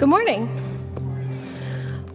Good 0.00 0.08
morning. 0.08 0.48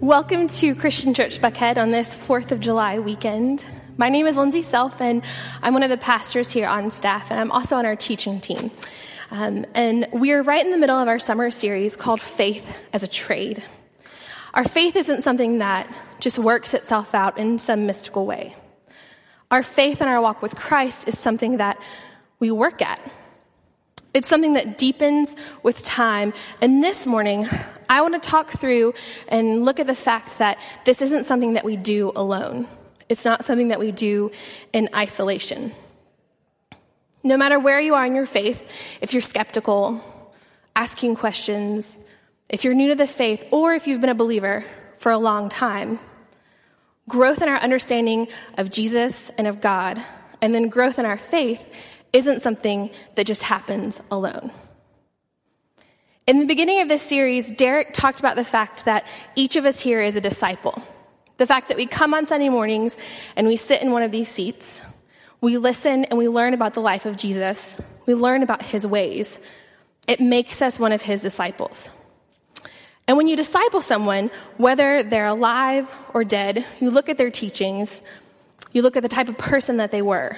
Welcome 0.01 0.47
to 0.47 0.73
Christian 0.73 1.13
Church 1.13 1.39
Buckhead 1.39 1.77
on 1.77 1.91
this 1.91 2.17
4th 2.17 2.49
of 2.49 2.59
July 2.59 2.97
weekend. 2.97 3.63
My 3.95 4.09
name 4.09 4.25
is 4.25 4.37
Lindsay 4.37 4.63
Self, 4.63 4.99
and 4.99 5.23
I'm 5.61 5.75
one 5.75 5.83
of 5.83 5.91
the 5.91 5.97
pastors 5.97 6.51
here 6.51 6.67
on 6.67 6.89
staff, 6.89 7.29
and 7.29 7.39
I'm 7.39 7.51
also 7.51 7.75
on 7.75 7.85
our 7.85 7.95
teaching 7.95 8.41
team. 8.41 8.71
Um, 9.29 9.67
and 9.75 10.07
we're 10.11 10.41
right 10.41 10.65
in 10.65 10.71
the 10.71 10.79
middle 10.79 10.97
of 10.97 11.07
our 11.07 11.19
summer 11.19 11.51
series 11.51 11.95
called 11.95 12.21
Faith 12.21 12.75
as 12.91 13.03
a 13.03 13.07
Trade. 13.07 13.61
Our 14.55 14.63
faith 14.63 14.95
isn't 14.95 15.21
something 15.21 15.59
that 15.59 15.87
just 16.19 16.39
works 16.39 16.73
itself 16.73 17.13
out 17.13 17.37
in 17.37 17.59
some 17.59 17.85
mystical 17.85 18.25
way. 18.25 18.55
Our 19.51 19.61
faith 19.61 20.01
and 20.01 20.09
our 20.09 20.19
walk 20.19 20.41
with 20.41 20.55
Christ 20.55 21.07
is 21.07 21.19
something 21.19 21.57
that 21.57 21.79
we 22.39 22.49
work 22.49 22.81
at. 22.81 22.99
It's 24.15 24.29
something 24.29 24.53
that 24.53 24.77
deepens 24.77 25.35
with 25.61 25.83
time. 25.83 26.31
And 26.61 26.81
this 26.81 27.05
morning, 27.05 27.49
I 27.89 28.01
want 28.01 28.21
to 28.21 28.29
talk 28.29 28.51
through 28.51 28.93
and 29.27 29.65
look 29.65 29.79
at 29.79 29.87
the 29.87 29.95
fact 29.95 30.39
that 30.39 30.57
this 30.85 31.01
isn't 31.01 31.25
something 31.25 31.53
that 31.53 31.65
we 31.65 31.75
do 31.75 32.11
alone. 32.15 32.67
It's 33.09 33.25
not 33.25 33.45
something 33.45 33.69
that 33.69 33.79
we 33.79 33.91
do 33.91 34.31
in 34.73 34.89
isolation. 34.95 35.71
No 37.23 37.37
matter 37.37 37.59
where 37.59 37.79
you 37.79 37.95
are 37.95 38.05
in 38.05 38.15
your 38.15 38.25
faith, 38.25 38.71
if 39.01 39.13
you're 39.13 39.21
skeptical, 39.21 40.01
asking 40.75 41.15
questions, 41.15 41.97
if 42.49 42.63
you're 42.63 42.73
new 42.73 42.89
to 42.89 42.95
the 42.95 43.07
faith, 43.07 43.45
or 43.51 43.73
if 43.73 43.87
you've 43.87 44.01
been 44.01 44.09
a 44.09 44.15
believer 44.15 44.63
for 44.97 45.11
a 45.11 45.17
long 45.17 45.49
time, 45.49 45.99
growth 47.09 47.41
in 47.41 47.49
our 47.49 47.57
understanding 47.57 48.27
of 48.57 48.69
Jesus 48.69 49.29
and 49.31 49.47
of 49.47 49.61
God, 49.61 50.01
and 50.41 50.53
then 50.53 50.69
growth 50.69 50.99
in 50.99 51.05
our 51.05 51.17
faith 51.17 51.61
isn't 52.13 52.41
something 52.41 52.89
that 53.15 53.25
just 53.25 53.43
happens 53.43 54.01
alone. 54.11 54.51
In 56.27 56.39
the 56.39 56.45
beginning 56.47 56.81
of 56.81 56.87
this 56.87 57.03
series, 57.03 57.51
Derek 57.51 57.93
talked 57.93 58.19
about 58.19 58.35
the 58.35 58.43
fact 58.43 58.85
that 58.85 59.05
each 59.35 59.57
of 59.57 59.65
us 59.65 59.79
here 59.79 60.01
is 60.01 60.15
a 60.15 60.21
disciple. 60.21 60.81
The 61.37 61.45
fact 61.45 61.67
that 61.67 61.77
we 61.77 61.85
come 61.85 62.15
on 62.15 62.25
Sunday 62.25 62.49
mornings 62.49 62.97
and 63.35 63.45
we 63.45 63.57
sit 63.57 63.83
in 63.83 63.91
one 63.91 64.01
of 64.01 64.11
these 64.11 64.27
seats, 64.27 64.81
we 65.39 65.59
listen 65.59 66.05
and 66.05 66.17
we 66.17 66.27
learn 66.27 66.55
about 66.55 66.73
the 66.73 66.81
life 66.81 67.05
of 67.05 67.15
Jesus, 67.15 67.79
we 68.07 68.15
learn 68.15 68.41
about 68.41 68.63
his 68.63 68.87
ways. 68.87 69.39
It 70.07 70.19
makes 70.19 70.63
us 70.63 70.79
one 70.79 70.91
of 70.91 71.03
his 71.03 71.21
disciples. 71.21 71.89
And 73.07 73.17
when 73.17 73.27
you 73.27 73.35
disciple 73.35 73.81
someone, 73.81 74.31
whether 74.57 75.03
they're 75.03 75.27
alive 75.27 75.95
or 76.11 76.23
dead, 76.23 76.65
you 76.79 76.89
look 76.89 77.07
at 77.07 77.19
their 77.19 77.29
teachings, 77.29 78.01
you 78.71 78.81
look 78.81 78.97
at 78.97 79.03
the 79.03 79.09
type 79.09 79.29
of 79.29 79.37
person 79.37 79.77
that 79.77 79.91
they 79.91 80.01
were. 80.01 80.35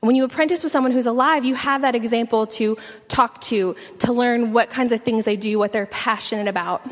When 0.00 0.14
you 0.14 0.24
apprentice 0.24 0.62
with 0.62 0.72
someone 0.72 0.92
who's 0.92 1.06
alive, 1.06 1.44
you 1.44 1.54
have 1.54 1.82
that 1.82 1.94
example 1.94 2.46
to 2.48 2.76
talk 3.08 3.40
to, 3.42 3.74
to 4.00 4.12
learn 4.12 4.52
what 4.52 4.70
kinds 4.70 4.92
of 4.92 5.02
things 5.02 5.24
they 5.24 5.36
do, 5.36 5.58
what 5.58 5.72
they're 5.72 5.86
passionate 5.86 6.48
about. 6.48 6.86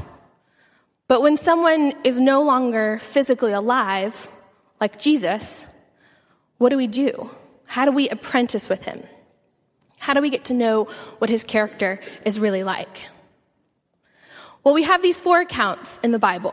But 1.06 1.20
when 1.20 1.36
someone 1.36 1.92
is 2.02 2.18
no 2.18 2.42
longer 2.42 2.98
physically 3.00 3.52
alive, 3.52 4.28
like 4.80 4.98
Jesus, 4.98 5.66
what 6.58 6.70
do 6.70 6.76
we 6.76 6.86
do? 6.86 7.30
How 7.66 7.84
do 7.84 7.92
we 7.92 8.08
apprentice 8.08 8.68
with 8.68 8.84
him? 8.84 9.02
How 9.98 10.14
do 10.14 10.20
we 10.20 10.30
get 10.30 10.44
to 10.46 10.54
know 10.54 10.84
what 11.18 11.30
his 11.30 11.44
character 11.44 12.00
is 12.24 12.40
really 12.40 12.62
like? 12.62 13.08
Well, 14.62 14.74
we 14.74 14.84
have 14.84 15.02
these 15.02 15.20
four 15.20 15.40
accounts 15.40 15.98
in 15.98 16.10
the 16.10 16.18
Bible, 16.18 16.52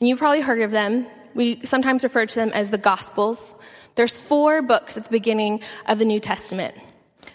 and 0.00 0.08
you've 0.08 0.18
probably 0.18 0.40
heard 0.40 0.62
of 0.62 0.70
them. 0.70 1.06
We 1.34 1.60
sometimes 1.64 2.04
refer 2.04 2.24
to 2.24 2.34
them 2.34 2.50
as 2.54 2.70
the 2.70 2.78
Gospels. 2.78 3.54
There's 3.94 4.18
four 4.18 4.62
books 4.62 4.96
at 4.96 5.04
the 5.04 5.10
beginning 5.10 5.60
of 5.86 5.98
the 5.98 6.04
New 6.04 6.20
Testament 6.20 6.74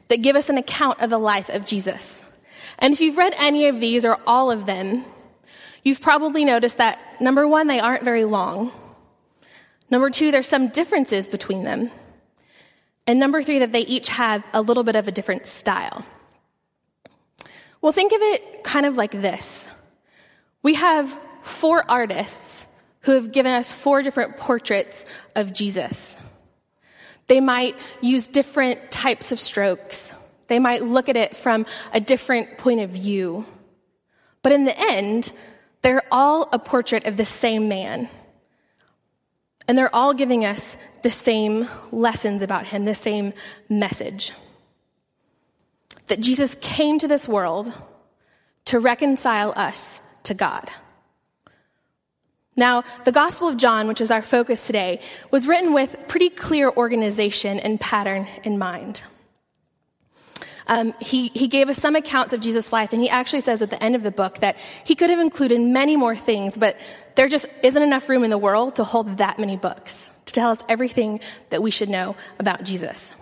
that 0.07 0.21
give 0.21 0.35
us 0.35 0.49
an 0.49 0.57
account 0.57 0.99
of 0.99 1.09
the 1.09 1.17
life 1.17 1.49
of 1.49 1.65
Jesus. 1.65 2.23
And 2.79 2.93
if 2.93 3.01
you've 3.01 3.17
read 3.17 3.33
any 3.37 3.67
of 3.67 3.79
these 3.79 4.05
or 4.05 4.17
all 4.27 4.51
of 4.51 4.65
them, 4.65 5.05
you've 5.83 6.01
probably 6.01 6.43
noticed 6.45 6.77
that 6.77 6.99
number 7.21 7.47
one, 7.47 7.67
they 7.67 7.79
aren't 7.79 8.03
very 8.03 8.25
long. 8.25 8.71
Number 9.89 10.09
two, 10.09 10.31
there's 10.31 10.47
some 10.47 10.67
differences 10.67 11.27
between 11.27 11.63
them. 11.63 11.91
And 13.07 13.19
number 13.19 13.41
three, 13.41 13.59
that 13.59 13.71
they 13.71 13.81
each 13.81 14.09
have 14.09 14.45
a 14.53 14.61
little 14.61 14.83
bit 14.83 14.95
of 14.95 15.07
a 15.07 15.11
different 15.11 15.45
style. 15.45 16.05
Well, 17.81 17.91
think 17.91 18.11
of 18.11 18.21
it 18.21 18.63
kind 18.63 18.85
of 18.85 18.95
like 18.95 19.11
this 19.11 19.69
we 20.61 20.75
have 20.75 21.17
four 21.41 21.89
artists 21.89 22.67
who 23.01 23.13
have 23.13 23.31
given 23.31 23.53
us 23.53 23.71
four 23.71 24.03
different 24.03 24.37
portraits 24.37 25.05
of 25.35 25.53
Jesus. 25.53 26.21
They 27.29 27.39
might 27.39 27.75
use 28.01 28.27
different 28.27 28.89
types 28.91 29.31
of 29.31 29.39
strokes. 29.39 30.11
They 30.47 30.57
might 30.57 30.83
look 30.83 31.09
at 31.09 31.15
it 31.15 31.37
from 31.37 31.67
a 31.93 31.99
different 31.99 32.57
point 32.57 32.81
of 32.81 32.89
view. 32.89 33.45
But 34.41 34.51
in 34.51 34.65
the 34.65 34.77
end, 34.77 35.31
they're 35.83 36.01
all 36.11 36.49
a 36.51 36.57
portrait 36.57 37.05
of 37.05 37.17
the 37.17 37.25
same 37.25 37.69
man. 37.69 38.09
And 39.67 39.77
they're 39.77 39.93
all 39.95 40.15
giving 40.15 40.43
us 40.43 40.75
the 41.03 41.11
same 41.11 41.69
lessons 41.91 42.41
about 42.41 42.65
him, 42.65 42.85
the 42.85 42.95
same 42.95 43.33
message. 43.69 44.33
That 46.07 46.19
Jesus 46.19 46.55
came 46.55 46.97
to 46.97 47.07
this 47.07 47.27
world 47.27 47.71
to 48.65 48.79
reconcile 48.79 49.53
us 49.55 50.01
to 50.23 50.33
God. 50.33 50.67
Now, 52.59 52.83
the 53.05 53.13
Gospel 53.13 53.47
of 53.47 53.55
John, 53.55 53.87
which 53.87 54.01
is 54.01 54.11
our 54.11 54.21
focus 54.21 54.67
today, 54.67 54.99
was 55.31 55.47
written 55.47 55.73
with 55.73 55.95
pretty 56.09 56.29
clear 56.29 56.69
organization 56.69 57.57
and 57.57 57.79
pattern 57.79 58.27
in 58.43 58.57
mind. 58.57 59.01
Um, 60.67 60.93
he, 60.99 61.29
he 61.29 61.47
gave 61.47 61.69
us 61.69 61.79
some 61.79 61.95
accounts 61.95 62.33
of 62.33 62.41
Jesus' 62.41 62.73
life, 62.73 62.91
and 62.91 63.01
he 63.01 63.09
actually 63.09 63.39
says 63.39 63.61
at 63.61 63.69
the 63.69 63.81
end 63.81 63.95
of 63.95 64.03
the 64.03 64.11
book 64.11 64.39
that 64.39 64.57
he 64.83 64.93
could 64.93 65.09
have 65.09 65.19
included 65.19 65.61
many 65.61 65.95
more 65.95 66.17
things, 66.17 66.57
but 66.57 66.77
there 67.15 67.29
just 67.29 67.47
isn't 67.63 67.81
enough 67.81 68.09
room 68.09 68.25
in 68.25 68.29
the 68.29 68.37
world 68.37 68.75
to 68.75 68.83
hold 68.83 69.17
that 69.17 69.39
many 69.39 69.55
books 69.55 70.11
to 70.25 70.33
tell 70.33 70.51
us 70.51 70.61
everything 70.67 71.21
that 71.49 71.63
we 71.63 71.71
should 71.71 71.89
know 71.89 72.15
about 72.39 72.63
Jesus. 72.63 73.15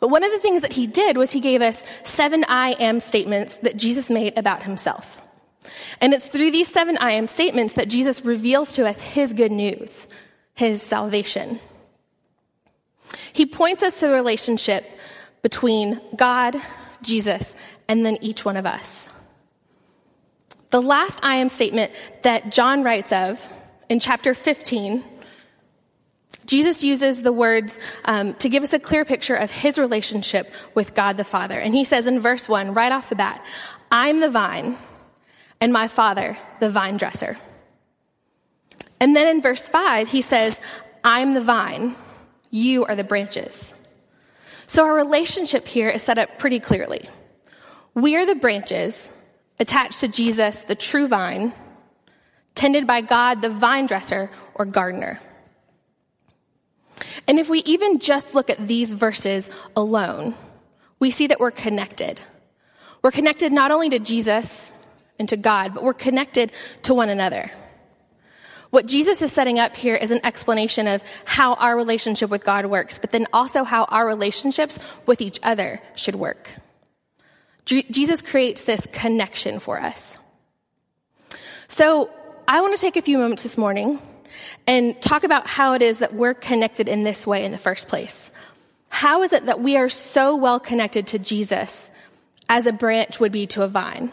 But 0.00 0.08
one 0.08 0.24
of 0.24 0.32
the 0.32 0.40
things 0.40 0.62
that 0.62 0.72
he 0.72 0.88
did 0.88 1.16
was 1.16 1.30
he 1.30 1.40
gave 1.40 1.62
us 1.62 1.84
seven 2.02 2.44
I 2.48 2.72
am 2.80 2.98
statements 2.98 3.58
that 3.58 3.76
Jesus 3.76 4.10
made 4.10 4.36
about 4.36 4.64
himself. 4.64 5.22
And 6.00 6.12
it's 6.12 6.26
through 6.26 6.50
these 6.50 6.68
seven 6.68 6.96
I 6.98 7.12
am 7.12 7.26
statements 7.26 7.74
that 7.74 7.88
Jesus 7.88 8.24
reveals 8.24 8.72
to 8.72 8.86
us 8.86 9.02
his 9.02 9.32
good 9.32 9.52
news, 9.52 10.06
his 10.54 10.82
salvation. 10.82 11.60
He 13.32 13.46
points 13.46 13.82
us 13.82 14.00
to 14.00 14.08
the 14.08 14.12
relationship 14.12 14.84
between 15.42 16.00
God, 16.16 16.56
Jesus, 17.02 17.56
and 17.88 18.04
then 18.04 18.18
each 18.20 18.44
one 18.44 18.56
of 18.56 18.66
us. 18.66 19.08
The 20.70 20.82
last 20.82 21.20
I 21.22 21.36
am 21.36 21.48
statement 21.48 21.92
that 22.22 22.50
John 22.50 22.82
writes 22.82 23.12
of 23.12 23.40
in 23.88 24.00
chapter 24.00 24.34
15, 24.34 25.04
Jesus 26.46 26.82
uses 26.84 27.22
the 27.22 27.32
words 27.32 27.78
um, 28.04 28.34
to 28.34 28.48
give 28.48 28.62
us 28.62 28.72
a 28.72 28.78
clear 28.78 29.04
picture 29.04 29.34
of 29.34 29.50
his 29.50 29.78
relationship 29.78 30.52
with 30.74 30.94
God 30.94 31.16
the 31.16 31.24
Father. 31.24 31.58
And 31.58 31.74
he 31.74 31.84
says 31.84 32.06
in 32.06 32.20
verse 32.20 32.48
1, 32.48 32.74
right 32.74 32.92
off 32.92 33.08
the 33.08 33.16
bat, 33.16 33.44
I'm 33.90 34.20
the 34.20 34.28
vine 34.28 34.76
and 35.64 35.72
my 35.72 35.88
Father, 35.88 36.36
the 36.60 36.68
vine 36.68 36.98
dresser. 36.98 37.38
And 39.00 39.16
then 39.16 39.26
in 39.26 39.40
verse 39.40 39.66
5, 39.66 40.10
he 40.10 40.20
says, 40.20 40.60
I'm 41.02 41.32
the 41.32 41.40
vine, 41.40 41.94
you 42.50 42.84
are 42.84 42.94
the 42.94 43.02
branches. 43.02 43.72
So 44.66 44.84
our 44.84 44.92
relationship 44.92 45.66
here 45.66 45.88
is 45.88 46.02
set 46.02 46.18
up 46.18 46.38
pretty 46.38 46.60
clearly. 46.60 47.08
We 47.94 48.14
are 48.14 48.26
the 48.26 48.34
branches 48.34 49.10
attached 49.58 50.00
to 50.00 50.08
Jesus, 50.08 50.64
the 50.64 50.74
true 50.74 51.08
vine, 51.08 51.54
tended 52.54 52.86
by 52.86 53.00
God, 53.00 53.40
the 53.40 53.48
vine 53.48 53.86
dresser 53.86 54.28
or 54.54 54.66
gardener. 54.66 55.18
And 57.26 57.38
if 57.38 57.48
we 57.48 57.60
even 57.60 58.00
just 58.00 58.34
look 58.34 58.50
at 58.50 58.68
these 58.68 58.92
verses 58.92 59.48
alone, 59.74 60.34
we 60.98 61.10
see 61.10 61.26
that 61.28 61.40
we're 61.40 61.50
connected. 61.50 62.20
We're 63.00 63.12
connected 63.12 63.50
not 63.50 63.70
only 63.70 63.88
to 63.88 63.98
Jesus, 63.98 64.73
and 65.18 65.28
to 65.28 65.36
God, 65.36 65.74
but 65.74 65.82
we're 65.82 65.94
connected 65.94 66.52
to 66.82 66.94
one 66.94 67.08
another. 67.08 67.50
What 68.70 68.86
Jesus 68.88 69.22
is 69.22 69.30
setting 69.30 69.60
up 69.60 69.76
here 69.76 69.94
is 69.94 70.10
an 70.10 70.20
explanation 70.24 70.88
of 70.88 71.02
how 71.24 71.54
our 71.54 71.76
relationship 71.76 72.28
with 72.28 72.44
God 72.44 72.66
works, 72.66 72.98
but 72.98 73.12
then 73.12 73.28
also 73.32 73.62
how 73.62 73.84
our 73.84 74.04
relationships 74.04 74.80
with 75.06 75.20
each 75.20 75.38
other 75.44 75.80
should 75.94 76.16
work. 76.16 76.50
Jesus 77.64 78.20
creates 78.20 78.64
this 78.64 78.86
connection 78.86 79.60
for 79.60 79.80
us. 79.80 80.18
So 81.68 82.10
I 82.46 82.60
want 82.60 82.74
to 82.74 82.80
take 82.80 82.96
a 82.96 83.02
few 83.02 83.16
moments 83.16 83.42
this 83.42 83.56
morning 83.56 84.00
and 84.66 85.00
talk 85.00 85.24
about 85.24 85.46
how 85.46 85.74
it 85.74 85.82
is 85.82 86.00
that 86.00 86.12
we're 86.12 86.34
connected 86.34 86.88
in 86.88 87.04
this 87.04 87.26
way 87.26 87.44
in 87.44 87.52
the 87.52 87.58
first 87.58 87.88
place. 87.88 88.30
How 88.88 89.22
is 89.22 89.32
it 89.32 89.46
that 89.46 89.60
we 89.60 89.76
are 89.76 89.88
so 89.88 90.36
well 90.36 90.60
connected 90.60 91.06
to 91.08 91.18
Jesus 91.18 91.90
as 92.48 92.66
a 92.66 92.72
branch 92.72 93.18
would 93.20 93.32
be 93.32 93.46
to 93.48 93.62
a 93.62 93.68
vine? 93.68 94.12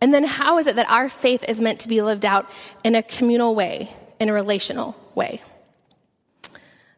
And 0.00 0.12
then 0.12 0.24
how 0.24 0.58
is 0.58 0.66
it 0.66 0.76
that 0.76 0.90
our 0.90 1.08
faith 1.08 1.44
is 1.48 1.60
meant 1.60 1.80
to 1.80 1.88
be 1.88 2.02
lived 2.02 2.24
out 2.24 2.50
in 2.82 2.94
a 2.94 3.02
communal 3.02 3.54
way, 3.54 3.90
in 4.20 4.28
a 4.28 4.32
relational 4.32 4.96
way? 5.14 5.40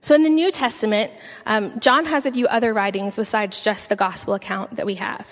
So 0.01 0.15
in 0.15 0.23
the 0.23 0.31
New 0.31 0.53
Testament, 0.53 1.11
um, 1.47 1.79
John 1.81 2.05
has 2.07 2.27
a 2.27 2.33
few 2.33 2.47
other 2.47 2.73
writings 2.73 3.17
besides 3.17 3.63
just 3.63 3.89
the 3.89 3.97
gospel 3.97 4.35
account 4.35 4.77
that 4.77 4.87
we 4.87 4.95
have. 4.97 5.27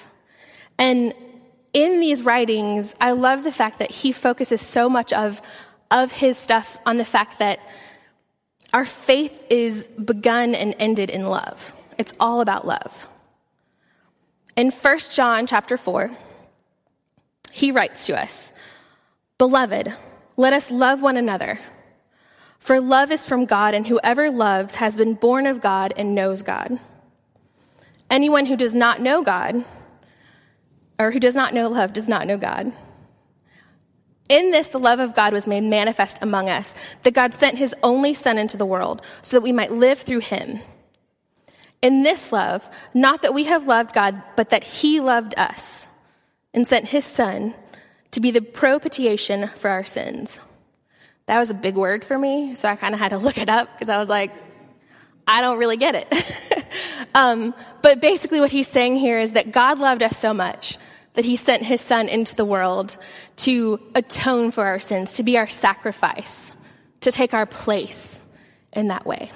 And 0.79 1.15
in 1.73 2.01
these 2.01 2.25
writings, 2.25 2.95
I 3.01 3.13
love 3.13 3.45
the 3.45 3.53
fact 3.53 3.79
that 3.79 3.91
he 3.91 4.13
focuses 4.13 4.61
so 4.61 4.89
much 4.89 5.13
of, 5.13 5.41
of 5.91 6.13
his 6.13 6.37
stuff 6.37 6.79
on 6.87 6.97
the 6.97 7.05
fact 7.05 7.39
that 7.39 7.61
our 8.73 8.85
faith 8.85 9.47
is 9.51 9.87
begun 9.87 10.55
and 10.55 10.75
ended 10.79 11.11
in 11.11 11.27
love. 11.27 11.73
It's 11.97 12.13
all 12.19 12.41
about 12.41 12.67
love. 12.67 13.07
In 14.57 14.71
1 14.71 14.99
John 15.13 15.47
chapter 15.47 15.77
4, 15.77 16.11
he 17.55 17.71
writes 17.71 18.07
to 18.07 18.21
us, 18.21 18.53
Beloved, 19.39 19.95
let 20.37 20.53
us 20.53 20.73
love 20.73 21.03
one 21.03 21.17
another. 21.17 21.61
For 22.59 22.81
love 22.81 23.13
is 23.13 23.25
from 23.25 23.45
God, 23.45 23.75
and 23.75 23.87
whoever 23.87 24.29
loves 24.29 24.75
has 24.75 24.97
been 24.97 25.15
born 25.15 25.47
of 25.47 25.61
God 25.61 25.95
and 25.97 26.17
knows 26.17 26.43
God. 26.43 26.81
Anyone 28.11 28.47
who 28.47 28.57
does 28.57 28.75
not 28.75 29.01
know 29.01 29.23
God, 29.23 29.65
or 30.99 31.13
who 31.13 31.21
does 31.21 31.37
not 31.37 31.55
know 31.55 31.69
love, 31.69 31.93
does 31.93 32.09
not 32.09 32.27
know 32.27 32.37
God. 32.37 32.73
In 34.29 34.51
this, 34.51 34.67
the 34.67 34.81
love 34.81 34.99
of 34.99 35.15
God 35.15 35.33
was 35.33 35.47
made 35.47 35.63
manifest 35.63 36.19
among 36.21 36.49
us, 36.49 36.75
that 37.05 37.15
God 37.15 37.35
sent 37.35 37.59
his 37.59 37.73
only 37.85 38.15
Son 38.15 38.37
into 38.37 38.57
the 38.57 38.67
world 38.67 39.01
so 39.23 39.37
that 39.37 39.45
we 39.45 39.53
might 39.53 39.71
live 39.71 40.01
through 40.01 40.23
him. 40.23 40.59
In 41.81 42.03
this 42.03 42.33
love, 42.33 42.69
not 42.95 43.23
that 43.23 43.33
we 43.33 43.45
have 43.45 43.69
loved 43.69 43.95
God, 43.95 44.21
but 44.35 44.51
that 44.51 44.65
he 44.65 44.99
loved 44.99 45.39
us 45.39 45.87
and 46.55 46.67
sent 46.67 46.89
his 46.89 47.05
Son 47.05 47.55
to 48.13 48.21
be 48.21 48.31
the 48.31 48.41
propitiation 48.41 49.49
for 49.49 49.69
our 49.69 49.85
sins. 49.85 50.39
That 51.27 51.39
was 51.39 51.51
a 51.51 51.55
big 51.55 51.75
word 51.75 52.05
for 52.05 52.19
me, 52.19 52.55
so 52.55 52.69
I 52.69 52.77
kind 52.77 52.95
of 52.95 53.01
had 53.01 53.11
to 53.11 53.19
look 53.19 53.39
it 53.39 53.49
up 53.49 53.69
because 53.73 53.93
I 53.93 53.99
was 53.99 54.09
like, 54.09 54.31
I 55.27 55.41
don't 55.41 55.59
really 55.59 55.77
get 55.77 55.95
it. 55.95 56.67
um, 57.15 57.55
but 57.83 58.01
basically, 58.01 58.41
what 58.41 58.51
he's 58.51 58.69
saying 58.69 58.97
here 58.97 59.19
is 59.19 59.33
that 59.33 59.53
God 59.53 59.79
loved 59.79 60.03
us 60.03 60.17
so 60.17 60.33
much 60.33 60.79
that 61.15 61.25
he 61.25 61.37
sent 61.37 61.63
his 61.63 61.81
son 61.81 62.09
into 62.09 62.35
the 62.35 62.45
world 62.45 62.97
to 63.37 63.81
atone 63.95 64.51
for 64.51 64.67
our 64.67 64.81
sins, 64.81 65.15
to 65.15 65.23
be 65.23 65.39
our 65.39 65.49
sacrifice, 65.49 66.53
to 67.01 67.11
take 67.11 67.33
our 67.33 67.47
place 67.47 68.21
in 68.73 68.89
that 68.89 69.07
way. 69.07 69.31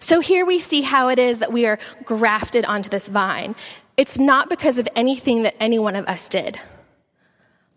So 0.00 0.20
here 0.20 0.44
we 0.44 0.58
see 0.58 0.82
how 0.82 1.08
it 1.08 1.18
is 1.18 1.38
that 1.38 1.52
we 1.52 1.66
are 1.66 1.78
grafted 2.04 2.64
onto 2.64 2.90
this 2.90 3.08
vine. 3.08 3.54
It's 3.96 4.18
not 4.18 4.48
because 4.48 4.78
of 4.78 4.88
anything 4.96 5.42
that 5.44 5.56
any 5.60 5.78
one 5.78 5.96
of 5.96 6.06
us 6.06 6.28
did. 6.28 6.58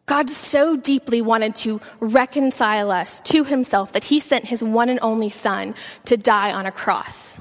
God 0.08 0.30
so 0.30 0.78
deeply 0.78 1.22
wanted 1.22 1.56
to 1.58 1.82
reconcile 2.00 2.92
us 2.92 3.20
to 3.22 3.44
himself 3.44 3.92
that 3.92 4.06
he 4.06 4.20
sent 4.20 4.46
his 4.46 4.64
one 4.64 4.90
and 4.90 5.00
only 5.02 5.30
son 5.30 5.76
to 6.06 6.16
die 6.16 6.54
on 6.54 6.66
a 6.66 6.72
cross. 6.72 7.40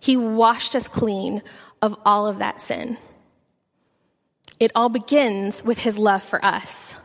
He 0.00 0.16
washed 0.16 0.74
us 0.74 0.88
clean 0.88 1.42
of 1.80 1.96
all 2.04 2.26
of 2.26 2.38
that 2.38 2.60
sin. 2.60 2.98
It 4.58 4.72
all 4.74 4.88
begins 4.88 5.64
with 5.64 5.78
his 5.78 5.96
love 5.96 6.22
for 6.22 6.44
us. 6.44 6.96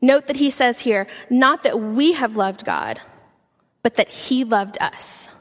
Note 0.00 0.26
that 0.26 0.36
he 0.36 0.50
says 0.50 0.80
here, 0.80 1.06
not 1.30 1.62
that 1.62 1.78
we 1.78 2.14
have 2.14 2.36
loved 2.36 2.64
God, 2.64 3.00
but 3.84 3.94
that 3.94 4.08
he 4.08 4.42
loved 4.42 4.76
us. 4.80 5.32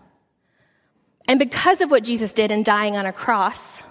And 1.28 1.40
because 1.40 1.82
of 1.82 1.90
what 1.90 2.04
Jesus 2.04 2.32
did 2.32 2.52
in 2.52 2.62
dying 2.62 2.96
on 2.96 3.08
a 3.08 3.12
cross, 3.12 3.84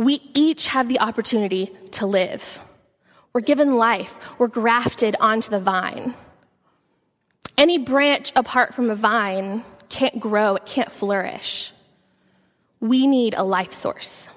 we 0.00 0.18
each 0.32 0.68
have 0.68 0.88
the 0.88 1.00
opportunity 1.00 1.70
to 1.90 2.06
live. 2.06 2.58
We're 3.34 3.42
given 3.42 3.76
life. 3.76 4.18
We're 4.38 4.48
grafted 4.48 5.14
onto 5.20 5.50
the 5.50 5.60
vine. 5.60 6.14
Any 7.58 7.76
branch 7.76 8.32
apart 8.34 8.72
from 8.72 8.88
a 8.88 8.94
vine 8.94 9.62
can't 9.90 10.18
grow, 10.18 10.56
it 10.56 10.64
can't 10.64 10.90
flourish. 10.90 11.74
We 12.80 13.06
need 13.06 13.34
a 13.34 13.42
life 13.42 13.74
source. 13.74 14.30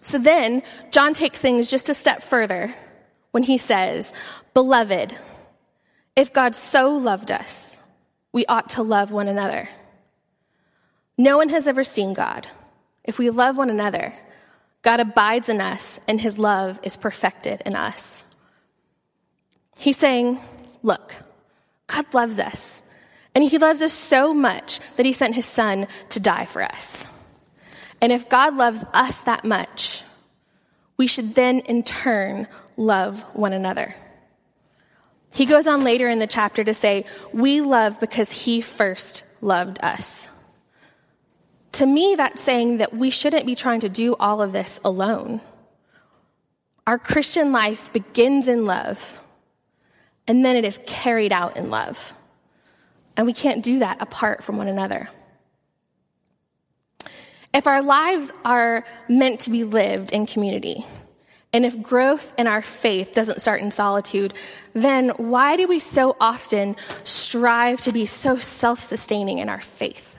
So 0.00 0.18
then, 0.18 0.62
John 0.92 1.12
takes 1.12 1.40
things 1.40 1.68
just 1.68 1.88
a 1.88 1.94
step 1.94 2.22
further 2.22 2.72
when 3.32 3.42
he 3.42 3.58
says, 3.58 4.14
Beloved, 4.54 5.12
if 6.14 6.32
God 6.32 6.54
so 6.54 6.94
loved 6.94 7.32
us, 7.32 7.80
we 8.30 8.46
ought 8.46 8.68
to 8.70 8.82
love 8.82 9.10
one 9.10 9.26
another. 9.26 9.68
No 11.18 11.36
one 11.36 11.48
has 11.48 11.66
ever 11.66 11.82
seen 11.82 12.14
God. 12.14 12.46
If 13.04 13.18
we 13.18 13.30
love 13.30 13.56
one 13.56 13.70
another, 13.70 14.14
God 14.82 15.00
abides 15.00 15.48
in 15.48 15.60
us, 15.60 16.00
and 16.08 16.20
his 16.20 16.38
love 16.38 16.80
is 16.82 16.96
perfected 16.96 17.62
in 17.64 17.74
us. 17.74 18.24
He's 19.78 19.96
saying, 19.96 20.40
Look, 20.82 21.14
God 21.86 22.12
loves 22.12 22.38
us, 22.38 22.82
and 23.34 23.44
he 23.44 23.58
loves 23.58 23.80
us 23.80 23.92
so 23.92 24.34
much 24.34 24.80
that 24.96 25.06
he 25.06 25.12
sent 25.12 25.34
his 25.34 25.46
son 25.46 25.86
to 26.10 26.20
die 26.20 26.44
for 26.44 26.62
us. 26.62 27.08
And 28.00 28.12
if 28.12 28.28
God 28.28 28.56
loves 28.56 28.84
us 28.92 29.22
that 29.22 29.44
much, 29.44 30.02
we 30.96 31.06
should 31.06 31.34
then 31.34 31.60
in 31.60 31.82
turn 31.82 32.46
love 32.76 33.22
one 33.34 33.52
another. 33.52 33.94
He 35.32 35.46
goes 35.46 35.66
on 35.66 35.82
later 35.82 36.08
in 36.08 36.18
the 36.18 36.26
chapter 36.26 36.62
to 36.62 36.74
say, 36.74 37.06
We 37.32 37.60
love 37.60 37.98
because 37.98 38.30
he 38.30 38.60
first 38.60 39.24
loved 39.40 39.82
us. 39.82 40.28
To 41.74 41.86
me, 41.86 42.14
that's 42.16 42.40
saying 42.40 42.78
that 42.78 42.94
we 42.94 43.10
shouldn't 43.10 43.46
be 43.46 43.56
trying 43.56 43.80
to 43.80 43.88
do 43.88 44.14
all 44.20 44.40
of 44.40 44.52
this 44.52 44.78
alone. 44.84 45.40
Our 46.86 47.00
Christian 47.00 47.50
life 47.50 47.92
begins 47.92 48.46
in 48.46 48.64
love, 48.64 49.20
and 50.28 50.44
then 50.44 50.54
it 50.54 50.64
is 50.64 50.78
carried 50.86 51.32
out 51.32 51.56
in 51.56 51.70
love. 51.70 52.14
And 53.16 53.26
we 53.26 53.32
can't 53.32 53.60
do 53.60 53.80
that 53.80 54.00
apart 54.00 54.44
from 54.44 54.56
one 54.56 54.68
another. 54.68 55.08
If 57.52 57.66
our 57.66 57.82
lives 57.82 58.32
are 58.44 58.84
meant 59.08 59.40
to 59.40 59.50
be 59.50 59.64
lived 59.64 60.12
in 60.12 60.26
community, 60.26 60.86
and 61.52 61.66
if 61.66 61.82
growth 61.82 62.34
in 62.38 62.46
our 62.46 62.62
faith 62.62 63.14
doesn't 63.14 63.40
start 63.40 63.62
in 63.62 63.72
solitude, 63.72 64.32
then 64.74 65.08
why 65.16 65.56
do 65.56 65.66
we 65.66 65.80
so 65.80 66.16
often 66.20 66.76
strive 67.02 67.80
to 67.80 67.90
be 67.90 68.06
so 68.06 68.36
self 68.36 68.80
sustaining 68.80 69.38
in 69.38 69.48
our 69.48 69.60
faith? 69.60 70.13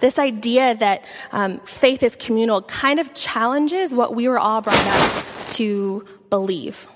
This 0.00 0.18
idea 0.18 0.74
that 0.76 1.04
um, 1.30 1.60
faith 1.60 2.02
is 2.02 2.16
communal 2.16 2.62
kind 2.62 2.98
of 2.98 3.14
challenges 3.14 3.92
what 3.92 4.14
we 4.14 4.28
were 4.28 4.38
all 4.38 4.62
brought 4.62 4.86
up 4.86 5.46
to 5.48 6.06
believe. 6.30 6.88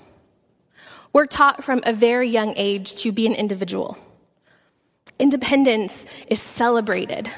We're 1.13 1.27
taught 1.27 1.63
from 1.63 1.81
a 1.85 1.93
very 1.93 2.27
young 2.29 2.53
age 2.57 2.95
to 3.03 3.11
be 3.11 3.25
an 3.27 3.33
individual. 3.33 3.97
Independence 5.19 6.05
is 6.27 6.41
celebrated, 6.41 7.29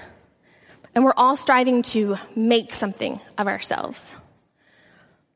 and 0.96 1.04
we're 1.04 1.14
all 1.16 1.36
striving 1.36 1.84
to 1.84 2.18
make 2.36 2.74
something 2.74 3.20
of 3.38 3.48
ourselves. 3.48 4.16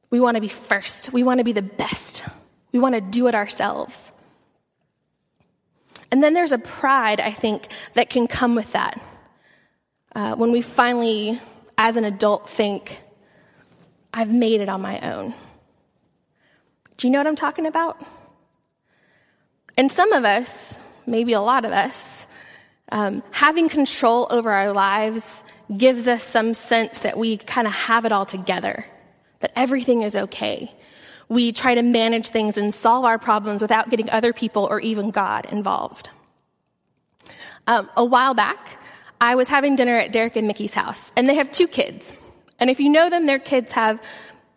We 0.09 0.19
want 0.19 0.35
to 0.35 0.41
be 0.41 0.47
first, 0.47 1.13
we 1.13 1.23
want 1.23 1.37
to 1.37 1.43
be 1.43 1.51
the 1.51 1.61
best, 1.61 2.25
we 2.71 2.79
want 2.79 2.95
to 2.95 3.01
do 3.01 3.27
it 3.27 3.35
ourselves. 3.35 4.11
And 6.09 6.23
then 6.23 6.33
there's 6.33 6.51
a 6.51 6.57
pride, 6.57 7.19
I 7.19 7.31
think, 7.31 7.67
that 7.93 8.09
can 8.09 8.27
come 8.27 8.55
with 8.55 8.71
that 8.71 8.99
uh, 10.15 10.35
when 10.35 10.51
we 10.51 10.61
finally, 10.61 11.39
as 11.77 11.95
an 11.95 12.03
adult, 12.03 12.49
think, 12.49 13.01
I've 14.13 14.31
made 14.31 14.61
it 14.61 14.69
on 14.69 14.81
my 14.81 14.99
own. 14.99 15.33
Do 16.97 17.07
you 17.07 17.11
know 17.11 17.19
what 17.19 17.27
I'm 17.27 17.35
talking 17.35 17.65
about? 17.65 18.03
And 19.77 19.91
some 19.91 20.11
of 20.11 20.25
us, 20.25 20.79
maybe 21.05 21.33
a 21.33 21.41
lot 21.41 21.65
of 21.65 21.71
us, 21.71 22.27
um, 22.91 23.23
having 23.31 23.69
control 23.69 24.27
over 24.29 24.51
our 24.51 24.73
lives 24.73 25.43
gives 25.75 26.07
us 26.07 26.23
some 26.23 26.53
sense 26.53 26.99
that 26.99 27.17
we 27.17 27.37
kind 27.37 27.65
of 27.65 27.73
have 27.73 28.03
it 28.03 28.11
all 28.11 28.25
together, 28.25 28.85
that 29.39 29.51
everything 29.55 30.01
is 30.01 30.15
okay. 30.15 30.71
We 31.29 31.53
try 31.53 31.75
to 31.75 31.81
manage 31.81 32.27
things 32.27 32.57
and 32.57 32.73
solve 32.73 33.05
our 33.05 33.17
problems 33.17 33.61
without 33.61 33.89
getting 33.89 34.09
other 34.09 34.33
people 34.33 34.67
or 34.69 34.81
even 34.81 35.11
God 35.11 35.45
involved. 35.49 36.09
Um, 37.67 37.89
a 37.95 38.03
while 38.03 38.33
back, 38.33 38.80
I 39.21 39.35
was 39.35 39.47
having 39.49 39.75
dinner 39.75 39.95
at 39.97 40.11
Derek 40.11 40.35
and 40.35 40.47
Mickey's 40.47 40.73
house, 40.73 41.11
and 41.15 41.29
they 41.29 41.35
have 41.35 41.51
two 41.51 41.67
kids. 41.67 42.15
And 42.59 42.71
if 42.71 42.79
you 42.79 42.89
know 42.89 43.09
them, 43.09 43.27
their 43.27 43.39
kids 43.39 43.71
have 43.73 44.03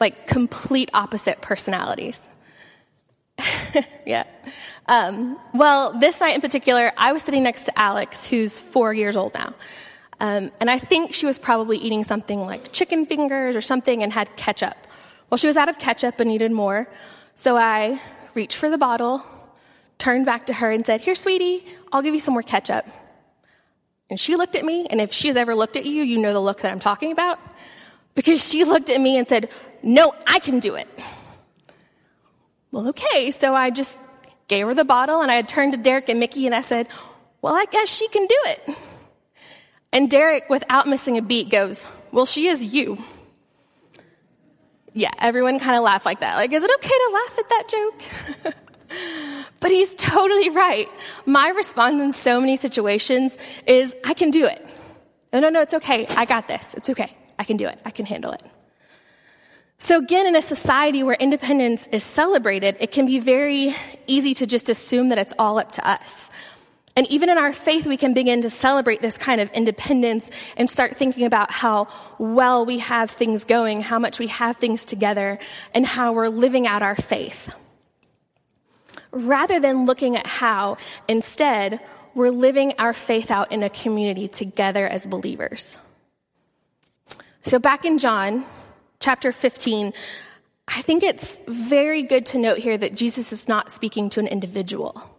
like 0.00 0.26
complete 0.26 0.90
opposite 0.94 1.42
personalities. 1.42 2.28
yeah. 4.06 4.24
Um, 4.86 5.38
well, 5.52 5.92
this 5.98 6.20
night 6.20 6.34
in 6.34 6.40
particular, 6.40 6.92
I 6.96 7.12
was 7.12 7.22
sitting 7.22 7.42
next 7.42 7.64
to 7.64 7.78
Alex, 7.78 8.26
who's 8.26 8.58
four 8.58 8.94
years 8.94 9.16
old 9.16 9.34
now. 9.34 9.54
Um, 10.18 10.50
and 10.60 10.70
I 10.70 10.78
think 10.78 11.12
she 11.12 11.26
was 11.26 11.38
probably 11.38 11.76
eating 11.76 12.02
something 12.02 12.40
like 12.40 12.72
chicken 12.72 13.04
fingers 13.04 13.56
or 13.56 13.60
something 13.60 14.02
and 14.02 14.12
had 14.12 14.34
ketchup. 14.36 14.76
Well, 15.28 15.36
she 15.36 15.46
was 15.46 15.56
out 15.56 15.68
of 15.68 15.78
ketchup 15.78 16.20
and 16.20 16.28
needed 16.28 16.52
more. 16.52 16.88
So 17.34 17.56
I 17.56 18.00
reached 18.34 18.56
for 18.56 18.70
the 18.70 18.78
bottle, 18.78 19.26
turned 19.98 20.24
back 20.24 20.46
to 20.46 20.54
her, 20.54 20.70
and 20.70 20.86
said, 20.86 21.02
Here, 21.02 21.14
sweetie, 21.14 21.66
I'll 21.92 22.02
give 22.02 22.14
you 22.14 22.20
some 22.20 22.32
more 22.32 22.42
ketchup. 22.42 22.86
And 24.10 24.20
she 24.20 24.36
looked 24.36 24.54
at 24.54 24.64
me, 24.64 24.86
and 24.90 25.00
if 25.00 25.12
she's 25.12 25.36
ever 25.36 25.54
looked 25.54 25.76
at 25.76 25.86
you, 25.86 26.02
you 26.02 26.18
know 26.18 26.32
the 26.32 26.40
look 26.40 26.60
that 26.60 26.70
I'm 26.70 26.78
talking 26.78 27.10
about. 27.12 27.38
Because 28.14 28.46
she 28.46 28.64
looked 28.64 28.90
at 28.90 29.00
me 29.00 29.18
and 29.18 29.26
said, 29.26 29.48
No, 29.82 30.14
I 30.26 30.38
can 30.38 30.60
do 30.60 30.74
it. 30.74 30.86
Well, 32.70 32.88
okay, 32.88 33.30
so 33.30 33.54
I 33.54 33.70
just 33.70 33.98
gave 34.48 34.66
her 34.66 34.74
the 34.74 34.84
bottle, 34.84 35.20
and 35.22 35.30
I 35.30 35.42
turned 35.42 35.72
to 35.72 35.78
Derek 35.78 36.08
and 36.08 36.20
Mickey, 36.20 36.46
and 36.46 36.54
I 36.54 36.60
said, 36.62 36.88
Well, 37.42 37.54
I 37.54 37.64
guess 37.70 37.88
she 37.88 38.08
can 38.08 38.26
do 38.26 38.38
it. 38.46 38.76
And 39.92 40.10
Derek, 40.10 40.50
without 40.50 40.86
missing 40.88 41.16
a 41.18 41.22
beat, 41.22 41.50
goes, 41.50 41.86
Well, 42.12 42.26
she 42.26 42.48
is 42.48 42.62
you. 42.62 43.02
yeah, 44.92 45.10
everyone 45.18 45.58
kind 45.58 45.76
of 45.76 45.82
laughed 45.82 46.04
like 46.04 46.20
that. 46.20 46.36
Like, 46.36 46.52
is 46.52 46.62
it 46.62 46.70
okay 46.78 46.88
to 46.88 47.10
laugh 47.14 47.38
at 47.38 47.48
that 47.48 47.68
joke? 47.68 48.54
but 49.64 49.72
he's 49.72 49.94
totally 50.12 50.50
right. 50.50 50.90
My 51.24 51.48
response 51.48 52.02
in 52.02 52.12
so 52.12 52.38
many 52.38 52.58
situations 52.58 53.38
is, 53.66 53.96
I 54.04 54.12
can 54.12 54.30
do 54.30 54.44
it. 54.44 54.60
No, 55.32 55.40
no, 55.40 55.48
no, 55.48 55.62
it's 55.62 55.72
okay. 55.72 56.06
I 56.08 56.26
got 56.26 56.46
this. 56.46 56.74
It's 56.74 56.90
okay. 56.90 57.16
I 57.38 57.44
can 57.44 57.56
do 57.56 57.66
it. 57.66 57.80
I 57.82 57.90
can 57.90 58.04
handle 58.04 58.32
it. 58.32 58.42
So, 59.78 59.98
again, 60.00 60.26
in 60.26 60.36
a 60.36 60.42
society 60.42 61.02
where 61.02 61.14
independence 61.14 61.86
is 61.86 62.04
celebrated, 62.04 62.76
it 62.78 62.92
can 62.92 63.06
be 63.06 63.18
very 63.18 63.74
easy 64.06 64.34
to 64.34 64.46
just 64.46 64.68
assume 64.68 65.08
that 65.08 65.18
it's 65.18 65.32
all 65.38 65.58
up 65.58 65.72
to 65.72 65.88
us. 65.88 66.30
And 66.94 67.10
even 67.10 67.30
in 67.30 67.38
our 67.38 67.54
faith, 67.54 67.86
we 67.86 67.96
can 67.96 68.12
begin 68.12 68.42
to 68.42 68.50
celebrate 68.50 69.00
this 69.00 69.16
kind 69.16 69.40
of 69.40 69.50
independence 69.52 70.30
and 70.58 70.68
start 70.68 70.94
thinking 70.94 71.24
about 71.24 71.50
how 71.50 71.88
well 72.18 72.66
we 72.66 72.80
have 72.80 73.10
things 73.10 73.44
going, 73.44 73.80
how 73.80 73.98
much 73.98 74.18
we 74.18 74.26
have 74.26 74.58
things 74.58 74.84
together, 74.84 75.38
and 75.72 75.86
how 75.86 76.12
we're 76.12 76.28
living 76.28 76.66
out 76.66 76.82
our 76.82 76.96
faith. 76.96 77.52
Rather 79.14 79.60
than 79.60 79.86
looking 79.86 80.16
at 80.16 80.26
how, 80.26 80.76
instead, 81.08 81.80
we're 82.14 82.30
living 82.30 82.74
our 82.78 82.92
faith 82.92 83.30
out 83.30 83.50
in 83.52 83.62
a 83.62 83.70
community 83.70 84.28
together 84.28 84.86
as 84.86 85.06
believers. 85.06 85.78
So, 87.42 87.58
back 87.58 87.84
in 87.84 87.98
John 87.98 88.44
chapter 89.00 89.32
15, 89.32 89.92
I 90.66 90.82
think 90.82 91.02
it's 91.02 91.40
very 91.46 92.02
good 92.02 92.26
to 92.26 92.38
note 92.38 92.58
here 92.58 92.76
that 92.76 92.94
Jesus 92.94 93.32
is 93.32 93.48
not 93.48 93.70
speaking 93.70 94.10
to 94.10 94.20
an 94.20 94.26
individual. 94.26 95.10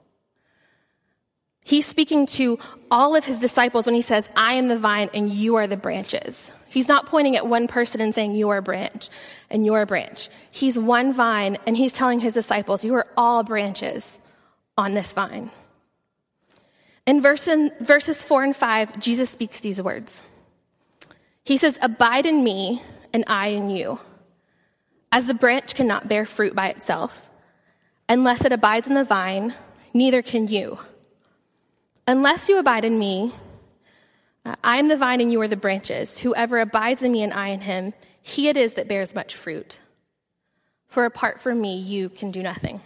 He's 1.66 1.88
speaking 1.88 2.28
to 2.28 2.60
all 2.92 3.16
of 3.16 3.26
his 3.26 3.40
disciples 3.40 3.88
when 3.88 3.96
he 3.96 4.04
says, 4.04 4.30
I 4.36 4.54
am 4.54 4.68
the 4.68 4.78
vine 4.78 5.10
and 5.16 5.32
you 5.32 5.56
are 5.56 5.66
the 5.66 5.76
branches. 5.76 6.52
He's 6.70 6.88
not 6.88 7.08
pointing 7.08 7.36
at 7.36 7.48
one 7.48 7.68
person 7.68 8.02
and 8.02 8.14
saying, 8.14 8.36
You 8.36 8.50
are 8.50 8.58
a 8.58 8.62
branch 8.62 9.10
and 9.50 9.66
you're 9.66 9.82
a 9.82 9.88
branch. 9.88 10.30
He's 10.52 10.78
one 10.78 11.12
vine 11.12 11.58
and 11.66 11.76
he's 11.76 11.92
telling 11.92 12.20
his 12.20 12.36
disciples, 12.36 12.86
You 12.86 12.94
are 12.94 13.08
all 13.18 13.42
branches 13.42 14.20
on 14.78 14.94
this 14.94 15.12
vine. 15.12 15.50
In, 17.08 17.20
verse 17.24 17.48
in 17.48 17.72
verses 17.80 18.24
4 18.24 18.44
and 18.44 18.56
5, 18.56 19.00
Jesus 19.00 19.32
speaks 19.32 19.60
these 19.60 19.82
words. 19.82 20.22
He 21.44 21.58
says, 21.58 21.80
Abide 21.82 22.28
in 22.28 22.44
me 22.44 22.84
and 23.12 23.24
I 23.26 23.48
in 23.48 23.72
you. 23.72 24.00
As 25.12 25.26
the 25.26 25.34
branch 25.34 25.74
cannot 25.74 26.08
bear 26.08 26.28
fruit 26.28 26.54
by 26.54 26.70
itself, 26.70 27.32
unless 28.08 28.46
it 28.46 28.52
abides 28.52 28.88
in 28.88 28.94
the 28.94 29.04
vine, 29.04 29.56
neither 29.96 30.22
can 30.22 30.48
you. 30.48 30.78
Unless 32.08 32.50
you 32.50 32.60
abide 32.60 32.86
in 32.86 33.00
me, 33.00 33.34
uh, 34.46 34.56
I 34.64 34.78
am 34.78 34.90
the 34.90 34.98
vine 34.98 35.22
and 35.22 35.32
you 35.32 35.42
are 35.42 35.48
the 35.48 35.58
branches. 35.58 36.20
Whoever 36.20 36.60
abides 36.60 37.02
in 37.02 37.12
me 37.12 37.24
and 37.24 37.34
I 37.34 37.48
in 37.48 37.62
him, 37.62 37.94
he 38.22 38.48
it 38.48 38.58
is 38.58 38.74
that 38.74 38.88
bears 38.88 39.16
much 39.16 39.36
fruit. 39.36 39.80
For 40.88 41.06
apart 41.06 41.42
from 41.42 41.60
me, 41.60 41.78
you 41.78 42.10
can 42.10 42.30
do 42.30 42.44
nothing. 42.44 42.82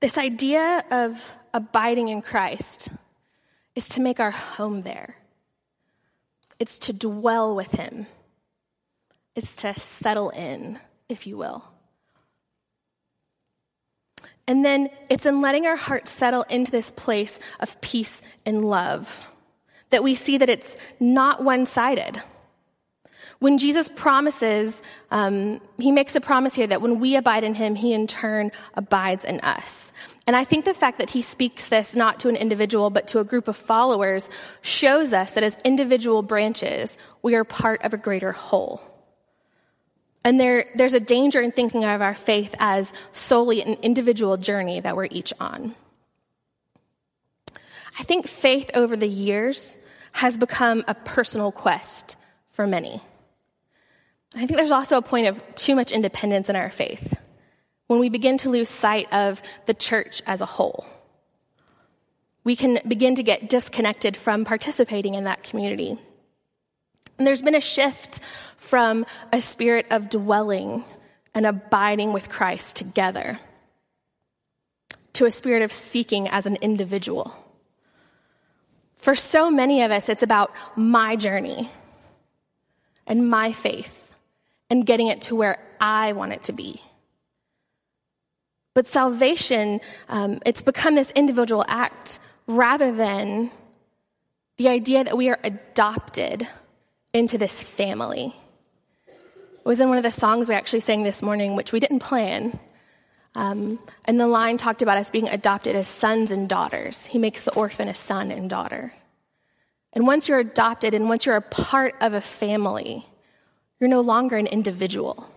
This 0.00 0.18
idea 0.18 0.84
of 0.90 1.34
abiding 1.54 2.08
in 2.08 2.22
Christ 2.22 2.90
is 3.74 3.88
to 3.90 4.00
make 4.00 4.20
our 4.20 4.30
home 4.30 4.82
there, 4.82 5.16
it's 6.58 6.78
to 6.80 6.92
dwell 6.92 7.56
with 7.56 7.72
him, 7.72 8.06
it's 9.34 9.56
to 9.56 9.78
settle 9.78 10.30
in, 10.30 10.78
if 11.08 11.26
you 11.26 11.38
will. 11.38 11.71
And 14.52 14.62
then 14.62 14.90
it's 15.08 15.24
in 15.24 15.40
letting 15.40 15.64
our 15.64 15.76
hearts 15.76 16.10
settle 16.10 16.42
into 16.42 16.70
this 16.70 16.90
place 16.90 17.40
of 17.58 17.80
peace 17.80 18.20
and 18.44 18.62
love 18.62 19.30
that 19.88 20.04
we 20.04 20.14
see 20.14 20.36
that 20.36 20.50
it's 20.50 20.76
not 21.00 21.42
one 21.42 21.64
sided. 21.64 22.20
When 23.38 23.56
Jesus 23.56 23.88
promises, 23.88 24.82
um, 25.10 25.62
he 25.78 25.90
makes 25.90 26.14
a 26.16 26.20
promise 26.20 26.54
here 26.54 26.66
that 26.66 26.82
when 26.82 27.00
we 27.00 27.16
abide 27.16 27.44
in 27.44 27.54
him, 27.54 27.74
he 27.74 27.94
in 27.94 28.06
turn 28.06 28.50
abides 28.74 29.24
in 29.24 29.40
us. 29.40 29.90
And 30.26 30.36
I 30.36 30.44
think 30.44 30.66
the 30.66 30.74
fact 30.74 30.98
that 30.98 31.08
he 31.08 31.22
speaks 31.22 31.70
this 31.70 31.96
not 31.96 32.20
to 32.20 32.28
an 32.28 32.36
individual, 32.36 32.90
but 32.90 33.08
to 33.08 33.20
a 33.20 33.24
group 33.24 33.48
of 33.48 33.56
followers 33.56 34.28
shows 34.60 35.14
us 35.14 35.32
that 35.32 35.44
as 35.44 35.56
individual 35.64 36.20
branches, 36.20 36.98
we 37.22 37.36
are 37.36 37.44
part 37.44 37.82
of 37.84 37.94
a 37.94 37.96
greater 37.96 38.32
whole. 38.32 38.82
And 40.24 40.38
there, 40.38 40.66
there's 40.74 40.94
a 40.94 41.00
danger 41.00 41.40
in 41.40 41.50
thinking 41.50 41.84
of 41.84 42.00
our 42.00 42.14
faith 42.14 42.54
as 42.58 42.92
solely 43.10 43.62
an 43.62 43.74
individual 43.82 44.36
journey 44.36 44.80
that 44.80 44.96
we're 44.96 45.08
each 45.10 45.32
on. 45.40 45.74
I 47.98 48.04
think 48.04 48.26
faith 48.26 48.70
over 48.74 48.96
the 48.96 49.08
years 49.08 49.76
has 50.12 50.36
become 50.36 50.84
a 50.86 50.94
personal 50.94 51.52
quest 51.52 52.16
for 52.50 52.66
many. 52.66 53.00
I 54.34 54.46
think 54.46 54.56
there's 54.56 54.70
also 54.70 54.96
a 54.96 55.02
point 55.02 55.26
of 55.26 55.40
too 55.54 55.74
much 55.74 55.92
independence 55.92 56.48
in 56.48 56.56
our 56.56 56.70
faith 56.70 57.18
when 57.86 57.98
we 57.98 58.08
begin 58.08 58.38
to 58.38 58.48
lose 58.48 58.68
sight 58.68 59.12
of 59.12 59.42
the 59.66 59.74
church 59.74 60.22
as 60.26 60.40
a 60.40 60.46
whole. 60.46 60.86
We 62.44 62.56
can 62.56 62.78
begin 62.88 63.14
to 63.16 63.22
get 63.22 63.48
disconnected 63.48 64.16
from 64.16 64.44
participating 64.44 65.14
in 65.14 65.24
that 65.24 65.42
community. 65.42 65.98
And 67.18 67.26
there's 67.26 67.42
been 67.42 67.54
a 67.54 67.60
shift 67.60 68.20
from 68.62 69.04
a 69.32 69.40
spirit 69.40 69.86
of 69.90 70.08
dwelling 70.08 70.84
and 71.34 71.44
abiding 71.44 72.12
with 72.12 72.30
Christ 72.30 72.76
together 72.76 73.40
to 75.14 75.26
a 75.26 75.30
spirit 75.30 75.62
of 75.62 75.72
seeking 75.72 76.28
as 76.28 76.46
an 76.46 76.56
individual. 76.62 77.36
For 78.96 79.16
so 79.16 79.50
many 79.50 79.82
of 79.82 79.90
us, 79.90 80.08
it's 80.08 80.22
about 80.22 80.54
my 80.76 81.16
journey 81.16 81.70
and 83.04 83.28
my 83.28 83.52
faith 83.52 84.14
and 84.70 84.86
getting 84.86 85.08
it 85.08 85.22
to 85.22 85.34
where 85.34 85.58
I 85.80 86.12
want 86.12 86.32
it 86.32 86.44
to 86.44 86.52
be. 86.52 86.80
But 88.74 88.86
salvation, 88.86 89.80
um, 90.08 90.40
it's 90.46 90.62
become 90.62 90.94
this 90.94 91.10
individual 91.10 91.64
act 91.66 92.20
rather 92.46 92.92
than 92.92 93.50
the 94.56 94.68
idea 94.68 95.02
that 95.02 95.16
we 95.16 95.28
are 95.28 95.38
adopted 95.42 96.46
into 97.12 97.36
this 97.36 97.60
family. 97.60 98.34
It 99.62 99.68
was 99.68 99.78
in 99.78 99.88
one 99.88 99.96
of 99.96 100.02
the 100.02 100.10
songs 100.10 100.48
we 100.48 100.56
actually 100.56 100.80
sang 100.80 101.04
this 101.04 101.22
morning, 101.22 101.54
which 101.54 101.70
we 101.70 101.78
didn't 101.78 102.00
plan. 102.00 102.58
Um, 103.36 103.78
and 104.06 104.18
the 104.18 104.26
line 104.26 104.56
talked 104.56 104.82
about 104.82 104.98
us 104.98 105.08
being 105.08 105.28
adopted 105.28 105.76
as 105.76 105.86
sons 105.86 106.32
and 106.32 106.48
daughters. 106.48 107.06
He 107.06 107.16
makes 107.16 107.44
the 107.44 107.54
orphan 107.54 107.86
a 107.86 107.94
son 107.94 108.32
and 108.32 108.50
daughter. 108.50 108.92
And 109.92 110.04
once 110.04 110.28
you're 110.28 110.40
adopted 110.40 110.94
and 110.94 111.08
once 111.08 111.26
you're 111.26 111.36
a 111.36 111.40
part 111.40 111.94
of 112.00 112.12
a 112.12 112.20
family, 112.20 113.06
you're 113.78 113.88
no 113.88 114.00
longer 114.00 114.36
an 114.36 114.48
individual, 114.48 115.30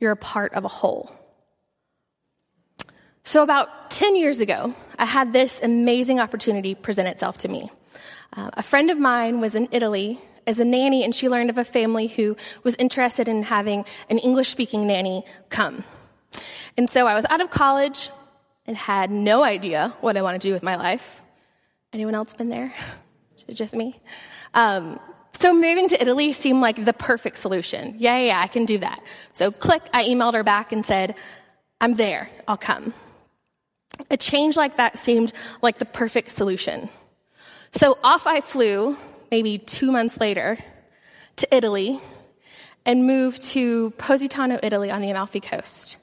you're 0.00 0.10
a 0.10 0.16
part 0.16 0.54
of 0.54 0.64
a 0.64 0.68
whole. 0.68 1.12
So, 3.22 3.44
about 3.44 3.92
10 3.92 4.16
years 4.16 4.40
ago, 4.40 4.74
I 4.98 5.04
had 5.04 5.32
this 5.32 5.62
amazing 5.62 6.18
opportunity 6.18 6.74
present 6.74 7.06
itself 7.06 7.38
to 7.38 7.48
me. 7.48 7.70
Uh, 8.36 8.50
a 8.54 8.62
friend 8.64 8.90
of 8.90 8.98
mine 8.98 9.40
was 9.40 9.54
in 9.54 9.68
Italy 9.70 10.18
as 10.46 10.58
a 10.58 10.64
nanny, 10.64 11.04
and 11.04 11.14
she 11.14 11.28
learned 11.28 11.50
of 11.50 11.58
a 11.58 11.64
family 11.64 12.08
who 12.08 12.36
was 12.62 12.74
interested 12.76 13.28
in 13.28 13.44
having 13.44 13.84
an 14.10 14.18
English 14.18 14.48
speaking 14.50 14.86
nanny 14.86 15.22
come. 15.48 15.84
And 16.76 16.88
so 16.88 17.06
I 17.06 17.14
was 17.14 17.26
out 17.28 17.40
of 17.40 17.50
college 17.50 18.10
and 18.66 18.76
had 18.76 19.10
no 19.10 19.42
idea 19.42 19.94
what 20.00 20.16
I 20.16 20.22
wanted 20.22 20.40
to 20.42 20.48
do 20.48 20.52
with 20.52 20.62
my 20.62 20.76
life. 20.76 21.22
Anyone 21.92 22.14
else 22.14 22.32
been 22.32 22.48
there? 22.48 22.72
Just 23.52 23.74
me? 23.74 24.00
Um, 24.54 24.98
so 25.32 25.52
moving 25.52 25.88
to 25.88 26.00
Italy 26.00 26.32
seemed 26.32 26.60
like 26.60 26.84
the 26.84 26.92
perfect 26.92 27.36
solution. 27.36 27.96
Yeah, 27.98 28.18
yeah, 28.18 28.40
I 28.40 28.46
can 28.46 28.64
do 28.64 28.78
that. 28.78 29.02
So 29.32 29.50
click, 29.50 29.82
I 29.92 30.04
emailed 30.04 30.34
her 30.34 30.44
back 30.44 30.72
and 30.72 30.86
said, 30.86 31.16
I'm 31.80 31.94
there, 31.94 32.30
I'll 32.46 32.56
come. 32.56 32.94
A 34.10 34.16
change 34.16 34.56
like 34.56 34.76
that 34.76 34.98
seemed 34.98 35.32
like 35.60 35.78
the 35.78 35.84
perfect 35.84 36.30
solution. 36.30 36.88
So 37.72 37.98
off 38.04 38.26
I 38.26 38.40
flew 38.40 38.96
maybe 39.32 39.56
two 39.56 39.90
months 39.90 40.20
later 40.20 40.58
to 41.36 41.56
Italy 41.56 41.98
and 42.84 43.06
moved 43.06 43.40
to 43.40 43.90
Positano, 43.92 44.60
Italy 44.62 44.90
on 44.90 45.00
the 45.00 45.08
Amalfi 45.08 45.40
Coast. 45.40 45.96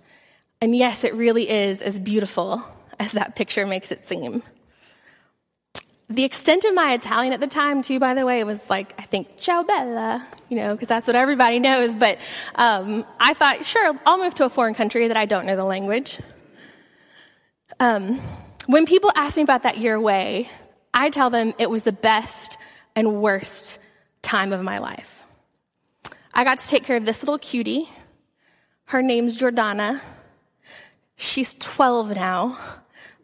And 0.62 0.76
yes, 0.76 1.04
it 1.04 1.14
really 1.14 1.48
is 1.48 1.84
as 1.84 2.00
beautiful 2.00 2.64
as 3.00 3.12
that 3.12 3.36
picture 3.36 3.68
makes 3.68 3.92
it 3.92 4.04
seem. 4.04 4.42
The 6.10 6.24
extent 6.24 6.66
of 6.66 6.74
my 6.74 6.94
Italian 6.94 7.32
at 7.32 7.40
the 7.40 7.46
time, 7.46 7.84
too, 7.84 8.00
by 8.00 8.16
the 8.16 8.26
way, 8.26 8.44
was 8.44 8.68
like, 8.68 8.96
I 8.98 9.04
think, 9.04 9.38
ciao 9.38 9.62
bella, 9.62 10.26
you 10.50 10.58
know, 10.58 10.74
because 10.74 10.88
that's 10.88 11.06
what 11.06 11.16
everybody 11.16 11.60
knows. 11.68 11.94
But 11.94 12.18
um, 12.56 13.06
I 13.20 13.36
thought, 13.36 13.64
sure, 13.64 13.94
I'll 14.08 14.18
move 14.18 14.34
to 14.36 14.46
a 14.46 14.50
foreign 14.50 14.74
country 14.74 15.08
that 15.08 15.18
I 15.18 15.28
don't 15.28 15.46
know 15.46 15.56
the 15.56 15.64
language. 15.64 16.18
Um, 17.80 18.20
when 18.66 18.88
people 18.88 19.12
ask 19.16 19.38
me 19.38 19.44
about 19.44 19.62
that 19.64 19.78
year 19.78 19.94
away, 19.94 20.50
I 20.96 21.12
tell 21.12 21.30
them 21.30 21.54
it 21.60 21.70
was 21.70 21.84
the 21.84 21.92
best 21.92 22.58
and 22.96 23.22
worst 23.22 23.80
time 24.22 24.54
of 24.54 24.62
my 24.62 24.80
life. 24.80 25.24
I 26.34 26.44
got 26.44 26.60
to 26.60 26.68
take 26.68 26.84
care 26.84 26.98
of 26.98 27.06
this 27.06 27.22
little 27.22 27.38
cutie. 27.38 27.90
Her 28.86 29.02
name's 29.02 29.38
Jordana. 29.38 30.00
She's 31.16 31.54
12 31.56 32.16
now, 32.16 32.58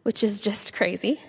which 0.02 0.22
is 0.22 0.40
just 0.40 0.74
crazy. 0.74 1.20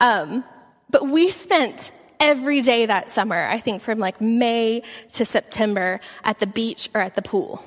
Um, 0.00 0.44
but 0.90 1.08
we 1.08 1.30
spent 1.30 1.92
every 2.18 2.60
day 2.60 2.86
that 2.86 3.10
summer, 3.10 3.46
I 3.46 3.58
think 3.58 3.82
from 3.82 3.98
like 3.98 4.20
May 4.20 4.82
to 5.14 5.24
September 5.24 6.00
at 6.24 6.38
the 6.38 6.46
beach 6.46 6.88
or 6.94 7.00
at 7.00 7.14
the 7.14 7.22
pool. 7.22 7.64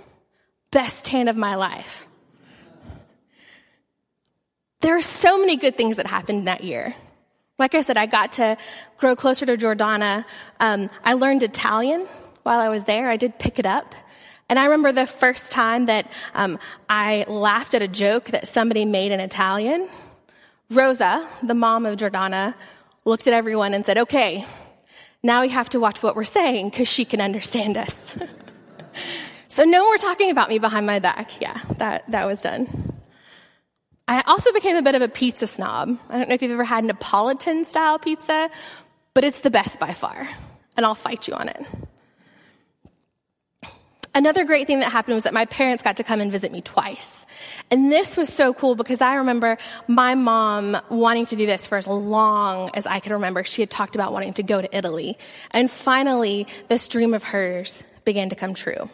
Best 0.71 1.05
tan 1.05 1.27
of 1.27 1.37
my 1.37 1.55
life. 1.55 2.07
There 4.81 4.95
are 4.95 5.01
so 5.01 5.37
many 5.37 5.57
good 5.57 5.77
things 5.77 5.97
that 5.97 6.07
happened 6.07 6.47
that 6.47 6.63
year. 6.63 6.95
Like 7.57 7.73
I 7.73 7.81
said, 7.81 7.97
I 7.97 8.05
got 8.05 8.33
to 8.33 8.57
grow 8.97 9.15
closer 9.15 9.45
to 9.45 9.55
Jordana. 9.55 10.25
Um, 10.59 10.89
I 11.03 11.13
learned 11.13 11.41
Italian 11.41 12.07
while 12.43 12.59
I 12.59 12.69
was 12.69 12.83
there. 12.83 13.09
I 13.09 13.17
did 13.17 13.39
pick 13.39 13.59
it 13.59 13.65
up. 13.65 13.95
And 14.49 14.59
I 14.59 14.65
remember 14.65 14.91
the 14.91 15.07
first 15.07 15.51
time 15.51 15.85
that 15.85 16.11
um, 16.33 16.59
I 16.89 17.25
laughed 17.27 17.73
at 17.73 17.81
a 17.81 17.87
joke 17.87 18.25
that 18.25 18.47
somebody 18.47 18.85
made 18.85 19.11
in 19.11 19.19
Italian. 19.19 19.87
Rosa, 20.69 21.27
the 21.41 21.53
mom 21.53 21.85
of 21.85 21.97
Jordana, 21.97 22.55
looked 23.05 23.25
at 23.27 23.33
everyone 23.33 23.73
and 23.73 23.85
said, 23.85 23.97
Okay, 23.97 24.45
now 25.23 25.41
we 25.41 25.49
have 25.49 25.69
to 25.69 25.79
watch 25.79 26.03
what 26.03 26.15
we're 26.15 26.23
saying 26.23 26.69
because 26.69 26.87
she 26.87 27.05
can 27.05 27.21
understand 27.21 27.77
us. 27.77 28.15
so 29.47 29.63
no 29.63 29.83
more 29.83 29.97
talking 29.97 30.29
about 30.29 30.49
me 30.49 30.59
behind 30.59 30.85
my 30.85 30.99
back. 30.99 31.41
Yeah, 31.41 31.59
that, 31.77 32.09
that 32.11 32.27
was 32.27 32.41
done. 32.41 32.94
I 34.07 34.21
also 34.27 34.51
became 34.53 34.75
a 34.75 34.81
bit 34.81 34.95
of 34.95 35.01
a 35.01 35.07
pizza 35.07 35.47
snob. 35.47 35.97
I 36.09 36.17
don't 36.17 36.29
know 36.29 36.35
if 36.35 36.41
you've 36.41 36.51
ever 36.51 36.63
had 36.63 36.85
Neapolitan 36.85 37.65
style 37.65 37.97
pizza, 37.97 38.49
but 39.13 39.23
it's 39.23 39.41
the 39.41 39.49
best 39.49 39.79
by 39.79 39.93
far, 39.93 40.29
and 40.77 40.85
I'll 40.85 40.95
fight 40.95 41.27
you 41.27 41.33
on 41.33 41.49
it. 41.49 41.65
Another 44.13 44.45
great 44.45 44.65
thing 44.65 44.79
that 44.79 44.93
happened 44.93 45.15
was 45.15 45.25
that 45.25 45.33
my 45.33 45.43
parents 45.43 45.83
got 45.83 45.97
to 45.97 46.03
come 46.03 46.21
and 46.21 46.31
visit 46.31 46.49
me 46.51 46.61
twice. 46.61 47.25
And 47.69 47.91
this 47.91 48.15
was 48.15 48.31
so 48.31 48.53
cool 48.53 48.75
because 48.75 49.01
I 49.01 49.15
remember 49.15 49.57
my 49.89 50.15
mom 50.15 50.77
wanting 50.89 51.25
to 51.25 51.35
do 51.35 51.45
this 51.45 51.67
for 51.67 51.77
as 51.77 51.85
long 51.85 52.71
as 52.75 52.85
I 52.87 53.01
could 53.01 53.11
remember. 53.11 53.43
She 53.43 53.61
had 53.61 53.69
talked 53.69 53.93
about 53.93 54.13
wanting 54.13 54.31
to 54.35 54.43
go 54.43 54.61
to 54.61 54.77
Italy. 54.77 55.17
And 55.51 55.69
finally, 55.69 56.47
this 56.69 56.87
dream 56.87 57.13
of 57.13 57.23
hers 57.23 57.83
began 58.05 58.29
to 58.29 58.37
come 58.37 58.53
true. 58.53 58.89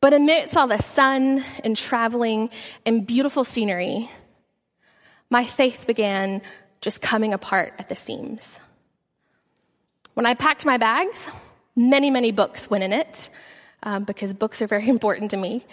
But 0.00 0.14
amidst 0.14 0.56
all 0.56 0.66
the 0.66 0.78
sun 0.78 1.44
and 1.62 1.76
traveling 1.76 2.50
and 2.86 3.06
beautiful 3.06 3.44
scenery, 3.44 4.10
my 5.28 5.44
faith 5.44 5.86
began 5.86 6.40
just 6.80 7.02
coming 7.02 7.34
apart 7.34 7.74
at 7.78 7.90
the 7.90 7.96
seams. 7.96 8.60
When 10.14 10.24
I 10.24 10.34
packed 10.34 10.64
my 10.64 10.78
bags, 10.78 11.30
many, 11.76 12.10
many 12.10 12.32
books 12.32 12.70
went 12.70 12.82
in 12.82 12.92
it 12.92 13.28
um, 13.82 14.04
because 14.04 14.32
books 14.32 14.62
are 14.62 14.66
very 14.66 14.88
important 14.96 15.32
to 15.32 15.36
me. 15.36 15.64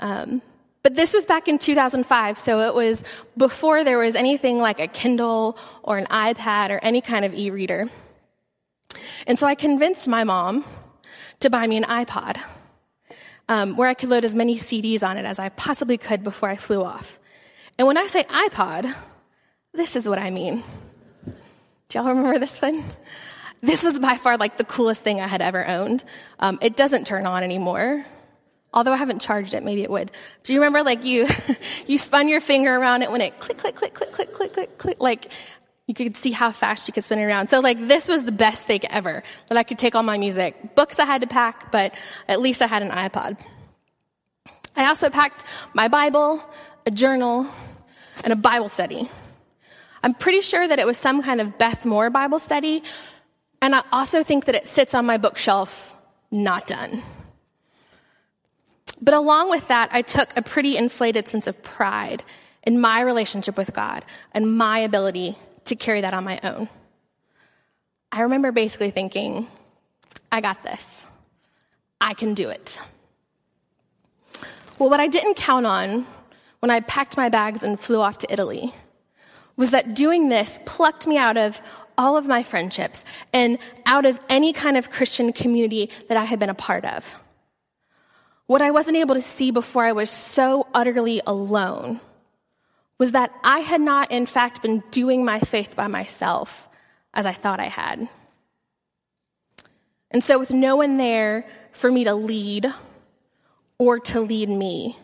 Um, 0.00 0.40
but 0.82 0.94
this 0.94 1.12
was 1.12 1.26
back 1.26 1.48
in 1.48 1.58
2005, 1.58 2.38
so 2.38 2.60
it 2.60 2.74
was 2.74 3.04
before 3.36 3.82
there 3.84 3.98
was 3.98 4.14
anything 4.14 4.58
like 4.58 4.78
a 4.78 4.86
Kindle 4.86 5.58
or 5.82 5.98
an 5.98 6.06
iPad 6.06 6.70
or 6.70 6.78
any 6.80 7.00
kind 7.00 7.24
of 7.24 7.34
e 7.34 7.50
reader. 7.50 7.88
And 9.26 9.38
so 9.38 9.46
I 9.46 9.54
convinced 9.54 10.06
my 10.06 10.22
mom 10.22 10.64
to 11.40 11.50
buy 11.50 11.66
me 11.66 11.76
an 11.76 11.82
iPod 11.84 12.40
um, 13.48 13.76
where 13.76 13.88
I 13.88 13.94
could 13.94 14.08
load 14.08 14.24
as 14.24 14.34
many 14.34 14.56
CDs 14.56 15.02
on 15.02 15.16
it 15.16 15.24
as 15.24 15.38
I 15.38 15.48
possibly 15.50 15.98
could 15.98 16.24
before 16.24 16.48
I 16.48 16.56
flew 16.56 16.84
off. 16.84 17.18
And 17.78 17.86
when 17.86 17.96
I 17.96 18.06
say 18.06 18.24
iPod, 18.24 18.94
this 19.72 19.96
is 19.96 20.08
what 20.08 20.18
I 20.18 20.30
mean. 20.30 20.62
Do 21.88 21.98
y'all 21.98 22.08
remember 22.08 22.38
this 22.38 22.60
one? 22.60 22.84
This 23.60 23.82
was 23.82 23.98
by 23.98 24.16
far 24.16 24.36
like 24.36 24.56
the 24.56 24.64
coolest 24.64 25.02
thing 25.02 25.20
I 25.20 25.26
had 25.26 25.40
ever 25.40 25.66
owned. 25.66 26.04
Um, 26.38 26.58
it 26.60 26.76
doesn't 26.76 27.06
turn 27.06 27.26
on 27.26 27.42
anymore. 27.42 28.04
Although 28.74 28.92
I 28.92 28.96
haven't 28.96 29.22
charged 29.22 29.54
it, 29.54 29.62
maybe 29.62 29.82
it 29.82 29.90
would. 29.90 30.10
Do 30.42 30.52
you 30.52 30.60
remember 30.60 30.82
like 30.82 31.04
you, 31.04 31.26
you 31.86 31.96
spun 31.98 32.28
your 32.28 32.40
finger 32.40 32.76
around 32.76 33.02
it 33.02 33.10
when 33.10 33.20
it 33.20 33.38
click, 33.38 33.58
click, 33.58 33.74
click, 33.74 33.94
click, 33.94 34.12
click, 34.12 34.32
click, 34.32 34.52
click, 34.52 34.78
click, 34.78 34.96
like 35.00 35.32
you 35.86 35.94
could 35.94 36.16
see 36.16 36.32
how 36.32 36.50
fast 36.50 36.88
you 36.88 36.92
could 36.92 37.04
spin 37.04 37.18
it 37.18 37.24
around. 37.24 37.48
So 37.48 37.60
like 37.60 37.86
this 37.86 38.08
was 38.08 38.24
the 38.24 38.32
best 38.32 38.66
thing 38.66 38.80
ever 38.90 39.22
that 39.48 39.56
I 39.56 39.62
could 39.62 39.78
take 39.78 39.94
all 39.94 40.02
my 40.02 40.18
music. 40.18 40.74
Books 40.74 40.98
I 40.98 41.04
had 41.04 41.20
to 41.20 41.26
pack, 41.26 41.70
but 41.70 41.94
at 42.28 42.40
least 42.40 42.60
I 42.60 42.66
had 42.66 42.82
an 42.82 42.90
iPod. 42.90 43.38
I 44.74 44.86
also 44.86 45.08
packed 45.08 45.44
my 45.74 45.88
Bible, 45.88 46.44
a 46.84 46.90
journal, 46.90 47.46
and 48.24 48.32
a 48.32 48.36
Bible 48.36 48.68
study. 48.68 49.08
I'm 50.02 50.12
pretty 50.12 50.40
sure 50.40 50.66
that 50.66 50.78
it 50.78 50.86
was 50.86 50.98
some 50.98 51.22
kind 51.22 51.40
of 51.40 51.56
Beth 51.56 51.86
Moore 51.86 52.10
Bible 52.10 52.38
study, 52.38 52.82
and 53.62 53.74
I 53.74 53.82
also 53.90 54.22
think 54.22 54.44
that 54.44 54.54
it 54.54 54.66
sits 54.66 54.94
on 54.94 55.06
my 55.06 55.16
bookshelf, 55.16 55.96
not 56.30 56.66
done. 56.66 57.02
But 59.00 59.14
along 59.14 59.50
with 59.50 59.68
that, 59.68 59.88
I 59.92 60.02
took 60.02 60.36
a 60.36 60.42
pretty 60.42 60.76
inflated 60.76 61.28
sense 61.28 61.46
of 61.46 61.62
pride 61.62 62.22
in 62.62 62.80
my 62.80 63.00
relationship 63.00 63.56
with 63.56 63.72
God 63.72 64.04
and 64.32 64.56
my 64.56 64.78
ability 64.78 65.36
to 65.66 65.76
carry 65.76 66.00
that 66.00 66.14
on 66.14 66.24
my 66.24 66.40
own. 66.42 66.68
I 68.12 68.22
remember 68.22 68.52
basically 68.52 68.90
thinking, 68.90 69.46
I 70.32 70.40
got 70.40 70.62
this. 70.62 71.06
I 72.00 72.14
can 72.14 72.34
do 72.34 72.48
it. 72.48 72.78
Well, 74.78 74.90
what 74.90 75.00
I 75.00 75.08
didn't 75.08 75.36
count 75.36 75.66
on 75.66 76.06
when 76.60 76.70
I 76.70 76.80
packed 76.80 77.16
my 77.16 77.28
bags 77.28 77.62
and 77.62 77.78
flew 77.78 78.00
off 78.00 78.18
to 78.18 78.32
Italy 78.32 78.74
was 79.56 79.70
that 79.70 79.94
doing 79.94 80.28
this 80.28 80.60
plucked 80.66 81.06
me 81.06 81.16
out 81.16 81.36
of 81.36 81.60
all 81.98 82.16
of 82.16 82.26
my 82.26 82.42
friendships 82.42 83.04
and 83.32 83.58
out 83.86 84.04
of 84.04 84.20
any 84.28 84.52
kind 84.52 84.76
of 84.76 84.90
Christian 84.90 85.32
community 85.32 85.90
that 86.08 86.16
I 86.16 86.24
had 86.24 86.38
been 86.38 86.50
a 86.50 86.54
part 86.54 86.84
of. 86.84 87.20
What 88.46 88.62
I 88.62 88.70
wasn't 88.70 88.98
able 88.98 89.14
to 89.14 89.22
see 89.22 89.50
before 89.50 89.84
I 89.84 89.92
was 89.92 90.10
so 90.10 90.66
utterly 90.74 91.20
alone 91.26 92.00
was 92.98 93.12
that 93.12 93.32
I 93.44 93.60
had 93.60 93.80
not, 93.80 94.10
in 94.10 94.26
fact, 94.26 94.62
been 94.62 94.82
doing 94.90 95.24
my 95.24 95.40
faith 95.40 95.76
by 95.76 95.86
myself 95.86 96.68
as 97.12 97.26
I 97.26 97.32
thought 97.32 97.60
I 97.60 97.68
had. 97.68 98.08
And 100.10 100.22
so, 100.22 100.38
with 100.38 100.50
no 100.50 100.76
one 100.76 100.96
there 100.96 101.46
for 101.72 101.90
me 101.90 102.04
to 102.04 102.14
lead 102.14 102.72
or 103.78 103.98
to 104.00 104.20
lead 104.20 104.48
me, 104.48 104.96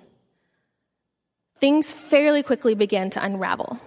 things 1.58 1.92
fairly 1.92 2.42
quickly 2.42 2.74
began 2.74 3.10
to 3.10 3.24
unravel. 3.24 3.78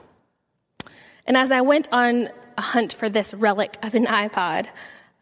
And 1.26 1.36
as 1.36 1.52
I 1.52 1.62
went 1.62 1.90
on 1.92 2.30
a 2.58 2.62
hunt 2.62 2.94
for 2.94 3.10
this 3.10 3.34
relic 3.34 3.78
of 3.82 3.96
an 3.96 4.06
iPod, 4.06 4.68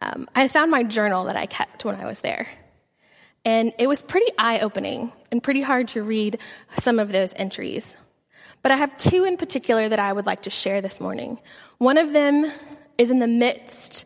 um, 0.01 0.27
I 0.35 0.47
found 0.47 0.69
my 0.69 0.83
journal 0.83 1.25
that 1.25 1.37
I 1.37 1.45
kept 1.45 1.85
when 1.85 1.95
I 1.95 2.05
was 2.05 2.19
there. 2.19 2.47
And 3.45 3.73
it 3.77 3.87
was 3.87 4.01
pretty 4.01 4.31
eye 4.37 4.59
opening 4.59 5.11
and 5.31 5.41
pretty 5.41 5.61
hard 5.61 5.87
to 5.89 6.03
read 6.03 6.39
some 6.77 6.99
of 6.99 7.11
those 7.11 7.33
entries. 7.35 7.95
But 8.63 8.71
I 8.71 8.77
have 8.77 8.97
two 8.97 9.25
in 9.25 9.37
particular 9.37 9.89
that 9.89 9.99
I 9.99 10.11
would 10.11 10.25
like 10.25 10.43
to 10.43 10.49
share 10.49 10.81
this 10.81 10.99
morning. 10.99 11.37
One 11.77 11.97
of 11.97 12.13
them 12.13 12.49
is 12.97 13.11
in 13.11 13.19
the 13.19 13.27
midst 13.27 14.05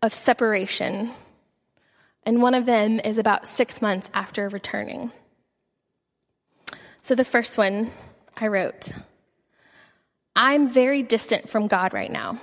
of 0.00 0.14
separation, 0.14 1.10
and 2.22 2.40
one 2.40 2.54
of 2.54 2.66
them 2.66 3.00
is 3.00 3.18
about 3.18 3.48
six 3.48 3.82
months 3.82 4.10
after 4.14 4.48
returning. 4.48 5.10
So 7.02 7.14
the 7.14 7.24
first 7.24 7.58
one 7.58 7.90
I 8.40 8.46
wrote 8.46 8.92
I'm 10.36 10.68
very 10.68 11.02
distant 11.02 11.48
from 11.48 11.66
God 11.66 11.92
right 11.92 12.10
now. 12.10 12.40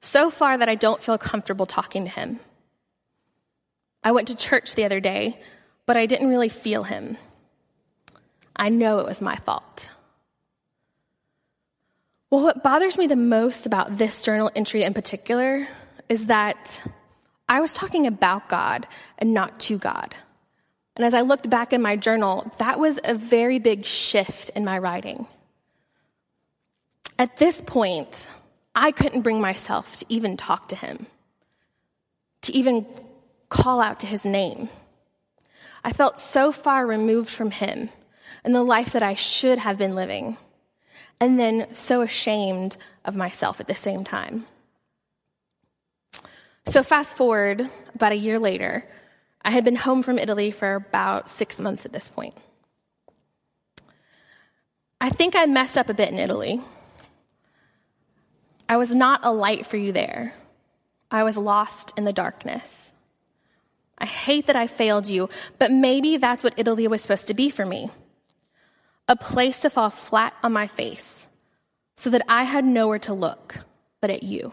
So 0.00 0.28
far 0.28 0.58
that 0.58 0.68
I 0.68 0.74
don't 0.74 1.00
feel 1.00 1.16
comfortable 1.16 1.66
talking 1.66 2.04
to 2.04 2.10
Him. 2.10 2.40
I 4.02 4.10
went 4.10 4.28
to 4.28 4.36
church 4.36 4.74
the 4.74 4.84
other 4.84 4.98
day, 4.98 5.40
but 5.86 5.96
I 5.96 6.06
didn't 6.06 6.28
really 6.28 6.48
feel 6.48 6.82
Him. 6.82 7.16
I 8.56 8.68
know 8.68 8.98
it 8.98 9.06
was 9.06 9.22
my 9.22 9.36
fault. 9.36 9.88
Well, 12.32 12.44
what 12.44 12.62
bothers 12.62 12.96
me 12.96 13.06
the 13.06 13.14
most 13.14 13.66
about 13.66 13.98
this 13.98 14.22
journal 14.22 14.50
entry 14.56 14.84
in 14.84 14.94
particular 14.94 15.68
is 16.08 16.26
that 16.28 16.80
I 17.46 17.60
was 17.60 17.74
talking 17.74 18.06
about 18.06 18.48
God 18.48 18.86
and 19.18 19.34
not 19.34 19.60
to 19.60 19.76
God. 19.76 20.14
And 20.96 21.04
as 21.04 21.12
I 21.12 21.20
looked 21.20 21.50
back 21.50 21.74
in 21.74 21.82
my 21.82 21.94
journal, 21.94 22.50
that 22.56 22.80
was 22.80 22.98
a 23.04 23.12
very 23.12 23.58
big 23.58 23.84
shift 23.84 24.48
in 24.56 24.64
my 24.64 24.78
writing. 24.78 25.26
At 27.18 27.36
this 27.36 27.60
point, 27.60 28.30
I 28.74 28.92
couldn't 28.92 29.20
bring 29.20 29.42
myself 29.42 29.98
to 29.98 30.06
even 30.08 30.38
talk 30.38 30.68
to 30.68 30.76
him, 30.76 31.04
to 32.40 32.52
even 32.52 32.86
call 33.50 33.82
out 33.82 34.00
to 34.00 34.06
his 34.06 34.24
name. 34.24 34.70
I 35.84 35.92
felt 35.92 36.18
so 36.18 36.50
far 36.50 36.86
removed 36.86 37.28
from 37.28 37.50
him 37.50 37.90
and 38.42 38.54
the 38.54 38.62
life 38.62 38.92
that 38.92 39.02
I 39.02 39.12
should 39.12 39.58
have 39.58 39.76
been 39.76 39.94
living 39.94 40.38
and 41.22 41.38
then 41.38 41.68
so 41.72 42.02
ashamed 42.02 42.76
of 43.04 43.14
myself 43.14 43.60
at 43.60 43.68
the 43.68 43.76
same 43.76 44.02
time. 44.02 44.44
So, 46.64 46.82
fast 46.82 47.16
forward 47.16 47.70
about 47.94 48.10
a 48.10 48.16
year 48.16 48.40
later, 48.40 48.84
I 49.44 49.52
had 49.52 49.64
been 49.64 49.76
home 49.76 50.02
from 50.02 50.18
Italy 50.18 50.50
for 50.50 50.74
about 50.74 51.30
six 51.30 51.60
months 51.60 51.86
at 51.86 51.92
this 51.92 52.08
point. 52.08 52.34
I 55.00 55.10
think 55.10 55.36
I 55.36 55.46
messed 55.46 55.78
up 55.78 55.88
a 55.88 55.94
bit 55.94 56.10
in 56.10 56.18
Italy. 56.18 56.60
I 58.68 58.76
was 58.76 58.92
not 58.92 59.20
a 59.22 59.30
light 59.30 59.64
for 59.64 59.76
you 59.76 59.92
there. 59.92 60.34
I 61.08 61.22
was 61.22 61.36
lost 61.36 61.92
in 61.96 62.04
the 62.04 62.12
darkness. 62.12 62.94
I 63.96 64.06
hate 64.06 64.46
that 64.46 64.56
I 64.56 64.66
failed 64.66 65.08
you, 65.08 65.28
but 65.60 65.70
maybe 65.70 66.16
that's 66.16 66.42
what 66.42 66.54
Italy 66.56 66.88
was 66.88 67.00
supposed 67.00 67.28
to 67.28 67.34
be 67.34 67.48
for 67.48 67.64
me 67.64 67.92
a 69.08 69.16
place 69.16 69.60
to 69.60 69.70
fall 69.70 69.90
flat 69.90 70.34
on 70.42 70.52
my 70.52 70.66
face 70.66 71.28
so 71.96 72.10
that 72.10 72.22
I 72.28 72.44
had 72.44 72.64
nowhere 72.64 72.98
to 73.00 73.12
look 73.12 73.58
but 74.00 74.10
at 74.10 74.22
you. 74.22 74.52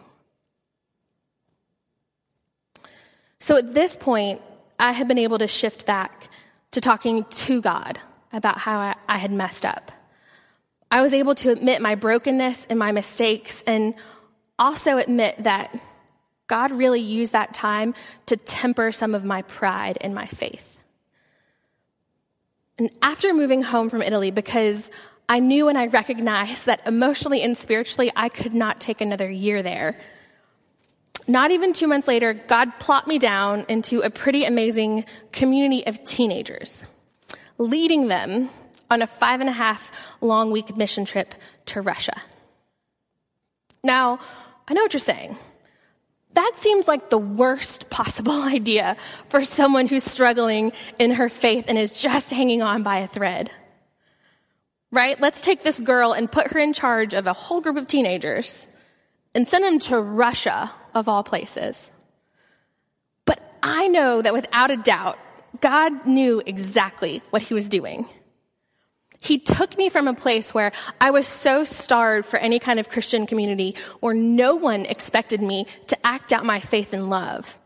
So 3.40 3.58
at 3.58 3.74
this 3.74 3.96
point, 3.96 4.42
I 4.78 4.92
had 4.92 5.08
been 5.08 5.18
able 5.18 5.40
to 5.40 5.48
shift 5.48 5.86
back 5.86 6.30
to 6.72 6.82
talking 6.82 7.24
to 7.26 7.62
God 7.62 8.00
about 8.32 8.60
how 8.60 8.78
I, 8.80 8.96
I 9.08 9.18
had 9.18 9.32
messed 9.32 9.66
up. 9.66 9.92
I 10.92 11.02
was 11.02 11.14
able 11.14 11.36
to 11.36 11.52
admit 11.52 11.82
my 11.82 11.96
brokenness 11.96 12.66
and 12.68 12.78
my 12.78 12.92
mistakes 12.92 13.64
and 13.66 13.94
also 14.58 14.98
admit 14.98 15.36
that 15.44 15.76
God 16.48 16.72
really 16.72 17.00
used 17.00 17.34
that 17.34 17.54
time 17.54 17.94
to 18.26 18.36
temper 18.36 18.92
some 18.92 19.14
of 19.14 19.24
my 19.24 19.44
pride 19.44 19.98
and 20.02 20.14
my 20.14 20.26
faith. 20.26 20.79
And 22.80 22.90
after 23.02 23.34
moving 23.34 23.62
home 23.62 23.90
from 23.90 24.02
Italy, 24.02 24.32
because 24.32 24.90
I 25.28 25.40
knew 25.40 25.68
and 25.68 25.78
I 25.78 25.88
recognized 25.88 26.66
that 26.66 26.82
emotionally 26.88 27.42
and 27.42 27.56
spiritually 27.56 28.10
I 28.16 28.30
could 28.30 28.54
not 28.54 28.80
take 28.80 29.02
another 29.02 29.30
year 29.30 29.62
there. 29.62 30.00
Not 31.28 31.52
even 31.52 31.74
two 31.74 31.88
months 31.88 32.08
later, 32.08 32.34
God 32.34 32.72
plopped 32.80 33.08
me 33.08 33.20
down 33.20 33.66
into 33.68 34.00
a 34.00 34.10
pretty 34.10 34.46
amazing 34.46 35.06
community 35.32 35.86
of 35.86 36.04
teenagers, 36.04 36.86
leading 37.60 38.08
them 38.08 38.50
on 38.90 39.02
a 39.04 39.08
five 39.08 39.40
and 39.42 39.50
a 39.50 39.54
half 39.54 39.92
long 40.22 40.50
week 40.50 40.76
mission 40.76 41.06
trip 41.06 41.36
to 41.66 41.82
Russia. 41.82 42.16
Now, 43.84 44.20
I 44.68 44.74
know 44.74 44.82
what 44.82 44.94
you're 44.94 45.00
saying. 45.00 45.38
That 46.34 46.54
seems 46.58 46.88
like 46.88 47.10
the 47.10 47.18
worst 47.18 47.90
possible 47.90 48.42
idea 48.44 48.98
for 49.30 49.44
someone 49.44 49.88
who's 49.88 50.04
struggling 50.04 50.72
in 50.98 51.12
her 51.12 51.30
faith 51.30 51.66
and 51.68 51.78
is 51.78 51.92
just 51.92 52.32
hanging 52.32 52.62
on 52.62 52.84
by 52.84 53.00
a 53.00 53.08
thread. 53.08 53.52
Right? 54.92 55.20
Let's 55.20 55.42
take 55.42 55.64
this 55.64 55.80
girl 55.80 56.14
and 56.14 56.32
put 56.32 56.52
her 56.52 56.60
in 56.60 56.74
charge 56.74 57.14
of 57.14 57.28
a 57.28 57.34
whole 57.34 57.62
group 57.62 57.78
of 57.78 57.88
teenagers 57.88 58.68
and 59.36 59.48
send 59.48 59.64
them 59.64 59.80
to 59.80 60.00
Russia, 60.00 60.72
of 60.96 61.08
all 61.08 61.24
places. 61.24 61.92
But 63.26 63.40
I 63.62 63.88
know 63.88 64.22
that 64.22 64.34
without 64.34 64.72
a 64.72 64.78
doubt, 64.78 65.20
God 65.62 66.06
knew 66.06 66.42
exactly 66.46 67.22
what 67.30 67.44
he 67.44 67.54
was 67.54 67.70
doing. 67.70 68.08
He 69.20 69.38
took 69.38 69.78
me 69.78 69.90
from 69.90 70.08
a 70.08 70.14
place 70.14 70.54
where 70.54 70.72
I 71.02 71.12
was 71.12 71.28
so 71.28 71.64
starved 71.64 72.28
for 72.28 72.38
any 72.38 72.58
kind 72.58 72.80
of 72.80 72.90
Christian 72.90 73.26
community 73.26 73.76
where 74.00 74.14
no 74.14 74.56
one 74.56 74.86
expected 74.86 75.42
me 75.42 75.68
to 75.88 75.98
act 76.06 76.32
out 76.32 76.46
my 76.46 76.60
faith 76.60 76.94
and 76.94 77.10
love, 77.10 77.58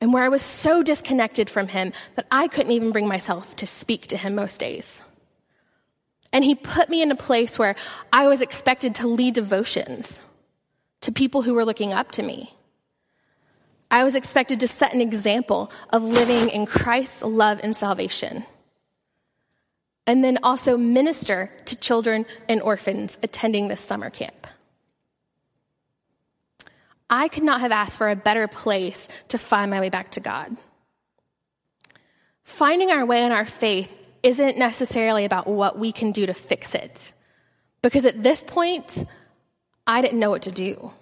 and 0.00 0.12
where 0.12 0.22
I 0.22 0.28
was 0.28 0.42
so 0.42 0.82
disconnected 0.82 1.48
from 1.48 1.68
Him 1.68 1.92
that 2.16 2.26
I 2.30 2.46
couldn't 2.46 2.72
even 2.72 2.92
bring 2.92 3.08
myself 3.08 3.56
to 3.56 3.66
speak 3.66 4.06
to 4.08 4.18
Him 4.18 4.34
most 4.34 4.60
days. 4.60 5.02
And 6.30 6.44
He 6.44 6.54
put 6.54 6.90
me 6.90 7.00
in 7.00 7.10
a 7.10 7.16
place 7.16 7.58
where 7.58 7.74
I 8.12 8.26
was 8.26 8.42
expected 8.42 8.94
to 8.96 9.08
lead 9.08 9.34
devotions 9.34 10.20
to 11.00 11.10
people 11.10 11.42
who 11.42 11.54
were 11.54 11.64
looking 11.64 11.92
up 11.92 12.12
to 12.12 12.22
me. 12.22 12.52
I 13.90 14.04
was 14.04 14.14
expected 14.14 14.60
to 14.60 14.68
set 14.68 14.92
an 14.92 15.00
example 15.00 15.72
of 15.88 16.02
living 16.02 16.50
in 16.50 16.66
Christ's 16.66 17.22
love 17.22 17.60
and 17.62 17.74
salvation 17.74 18.44
and 20.08 20.24
then 20.24 20.38
also 20.42 20.78
minister 20.78 21.52
to 21.66 21.76
children 21.76 22.24
and 22.48 22.62
orphans 22.62 23.18
attending 23.22 23.68
this 23.68 23.82
summer 23.82 24.08
camp. 24.08 24.46
I 27.10 27.28
could 27.28 27.42
not 27.42 27.60
have 27.60 27.72
asked 27.72 27.98
for 27.98 28.08
a 28.08 28.16
better 28.16 28.48
place 28.48 29.08
to 29.28 29.36
find 29.36 29.70
my 29.70 29.80
way 29.80 29.90
back 29.90 30.10
to 30.12 30.20
God. 30.20 30.56
Finding 32.42 32.90
our 32.90 33.04
way 33.04 33.22
in 33.22 33.32
our 33.32 33.44
faith 33.44 33.94
isn't 34.22 34.56
necessarily 34.56 35.26
about 35.26 35.46
what 35.46 35.78
we 35.78 35.92
can 35.92 36.10
do 36.10 36.24
to 36.24 36.32
fix 36.32 36.74
it, 36.74 37.12
because 37.82 38.06
at 38.06 38.22
this 38.22 38.42
point, 38.42 39.04
I 39.86 40.00
didn't 40.00 40.18
know 40.18 40.30
what 40.30 40.42
to 40.42 40.50
do. 40.50 40.92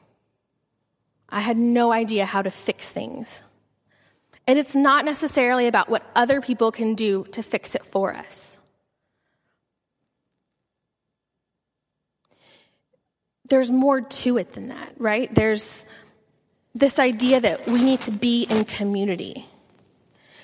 I 1.29 1.40
had 1.40 1.57
no 1.57 1.92
idea 1.92 2.27
how 2.27 2.42
to 2.42 2.51
fix 2.51 2.90
things. 2.90 3.42
And 4.49 4.59
it's 4.59 4.75
not 4.77 5.05
necessarily 5.05 5.69
about 5.69 5.88
what 5.88 6.03
other 6.16 6.40
people 6.40 6.73
can 6.73 6.95
do 6.95 7.25
to 7.33 7.42
fix 7.42 7.77
it 7.77 7.85
for 7.85 8.12
us. 8.12 8.59
There's 13.49 13.71
more 13.71 14.01
to 14.01 14.39
it 14.39 14.53
than 14.53 14.69
that, 14.69 14.93
right? 14.99 15.33
There's 15.35 15.87
this 16.75 16.99
idea 16.99 17.41
that 17.41 17.67
we 17.67 17.83
need 17.83 18.01
to 18.03 18.11
be 18.11 18.45
in 18.45 18.65
community. 18.65 19.47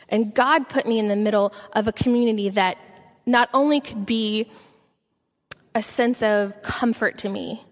And 0.09 0.35
God 0.35 0.69
put 0.69 0.87
me 0.87 0.99
in 0.99 1.09
the 1.09 1.17
middle 1.17 1.55
of 1.73 1.89
a 1.89 1.93
community 1.93 2.49
that 2.51 2.79
not 3.27 3.49
only 3.55 3.81
could 3.81 4.07
be 4.07 4.51
a 5.75 5.83
sense 5.83 6.23
of 6.23 6.61
comfort 6.63 7.19
to 7.19 7.29
me, 7.29 7.65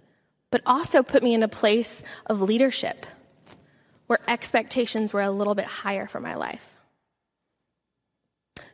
but 0.51 0.63
also 0.67 1.03
put 1.03 1.23
me 1.23 1.35
in 1.35 1.43
a 1.43 1.49
place 1.49 2.03
of 2.27 2.41
leadership 2.41 3.07
where 4.07 4.19
expectations 4.27 5.13
were 5.13 5.21
a 5.21 5.31
little 5.31 5.55
bit 5.55 5.67
higher 5.67 6.07
for 6.07 6.21
my 6.21 6.35
life. 6.35 6.67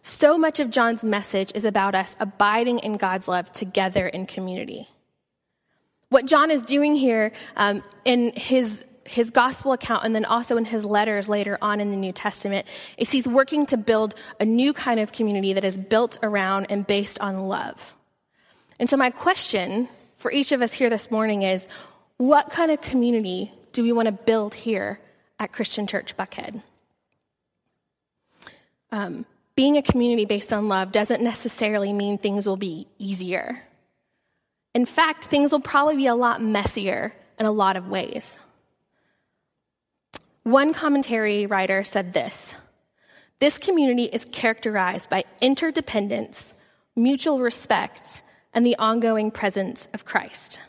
So 0.03 0.39
much 0.39 0.61
of 0.61 0.71
John's 0.71 1.05
message 1.05 1.53
is 1.55 1.65
about 1.65 1.95
us 1.95 2.17
abiding 2.21 2.79
in 2.79 2.97
God's 2.97 3.29
love 3.29 3.53
together 3.53 4.07
in 4.07 4.27
community. 4.27 4.89
What 6.09 6.27
John 6.27 6.51
is 6.51 6.63
doing 6.63 6.95
here 6.95 7.33
um, 7.57 7.83
in 8.05 8.33
his 8.35 8.85
his 9.05 9.31
gospel 9.31 9.73
account 9.73 10.05
and 10.05 10.15
then 10.15 10.25
also 10.25 10.57
in 10.57 10.65
his 10.65 10.85
letters 10.85 11.29
later 11.29 11.57
on 11.63 11.81
in 11.81 11.91
the 11.93 11.97
New 11.97 12.13
Testament 12.13 12.67
is 12.99 13.13
he's 13.13 13.29
working 13.29 13.65
to 13.67 13.77
build 13.77 14.17
a 14.41 14.45
new 14.45 14.73
kind 14.73 14.99
of 14.99 15.13
community 15.13 15.53
that 15.53 15.63
is 15.63 15.79
built 15.79 16.19
around 16.25 16.67
and 16.71 16.85
based 16.85 17.21
on 17.21 17.47
love. 17.47 17.95
And 18.81 18.91
so 18.91 18.97
my 18.97 19.11
question 19.11 19.89
for 20.17 20.33
each 20.33 20.53
of 20.53 20.61
us 20.61 20.73
here 20.73 20.91
this 20.91 21.11
morning 21.11 21.43
is 21.43 21.69
what 22.17 22.51
kind 22.51 22.71
of 22.71 22.81
community 22.81 23.53
do 23.73 23.83
we 23.83 23.93
want 23.93 24.07
to 24.07 24.13
build 24.13 24.55
here 24.55 25.01
at 25.39 25.53
Christian 25.53 25.87
Church 25.87 26.17
Buckhead? 26.17 26.63
Um, 28.91 29.27
being 29.55 29.77
a 29.77 29.83
community 29.83 30.25
based 30.25 30.53
on 30.53 30.69
love 30.69 30.93
doesn't 30.93 31.23
necessarily 31.23 31.93
mean 31.93 32.19
things 32.19 32.47
will 32.47 32.57
be 32.57 32.87
easier. 32.99 33.66
In 34.77 34.85
fact, 34.85 35.25
things 35.25 35.53
will 35.53 35.61
probably 35.61 35.97
be 35.97 36.07
a 36.07 36.15
lot 36.15 36.43
messier 36.43 37.15
in 37.39 37.47
a 37.47 37.51
lot 37.51 37.77
of 37.77 37.89
ways. 37.89 38.39
One 40.43 40.75
commentary 40.75 41.47
writer 41.47 41.83
said 41.83 42.13
this 42.13 42.57
This 43.41 43.57
community 43.57 44.05
is 44.05 44.27
characterized 44.27 45.09
by 45.09 45.25
interdependence, 45.41 46.55
mutual 46.95 47.39
respect, 47.39 48.23
and 48.53 48.67
the 48.67 48.77
ongoing 48.77 49.31
presence 49.31 49.89
of 49.95 50.05
Christ. 50.05 50.61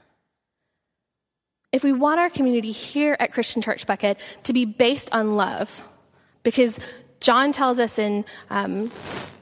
If 1.74 1.84
we 1.84 1.92
want 1.92 2.22
our 2.22 2.30
community 2.30 2.72
here 2.72 3.18
at 3.20 3.34
Christian 3.34 3.62
Church 3.62 3.86
Buckhead 3.86 4.20
to 4.44 4.54
be 4.54 4.64
based 4.64 5.14
on 5.14 5.36
love, 5.36 5.86
because 6.44 6.80
John 7.20 7.52
tells 7.52 7.78
us 7.78 8.00
in 8.00 8.24
um, 8.50 8.90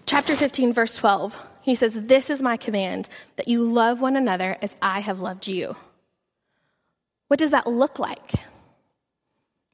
chapter 0.07 0.35
15, 0.35 0.73
verse 0.73 0.97
12, 0.97 1.49
he 1.65 1.73
says, 1.73 2.05
This 2.05 2.29
is 2.29 2.43
my 2.43 2.57
command, 2.57 3.09
that 3.37 3.47
you 3.47 3.63
love 3.63 3.99
one 3.99 4.15
another 4.15 4.55
as 4.61 4.77
I 4.83 4.99
have 4.99 5.19
loved 5.19 5.47
you. 5.47 5.75
What 7.27 7.39
does 7.39 7.49
that 7.49 7.65
look 7.65 7.97
like? 7.97 8.33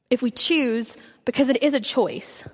If 0.08 0.22
we 0.22 0.30
choose, 0.30 0.96
because 1.26 1.50
it 1.50 1.62
is 1.62 1.74
a 1.74 1.80
choice, 1.80 2.48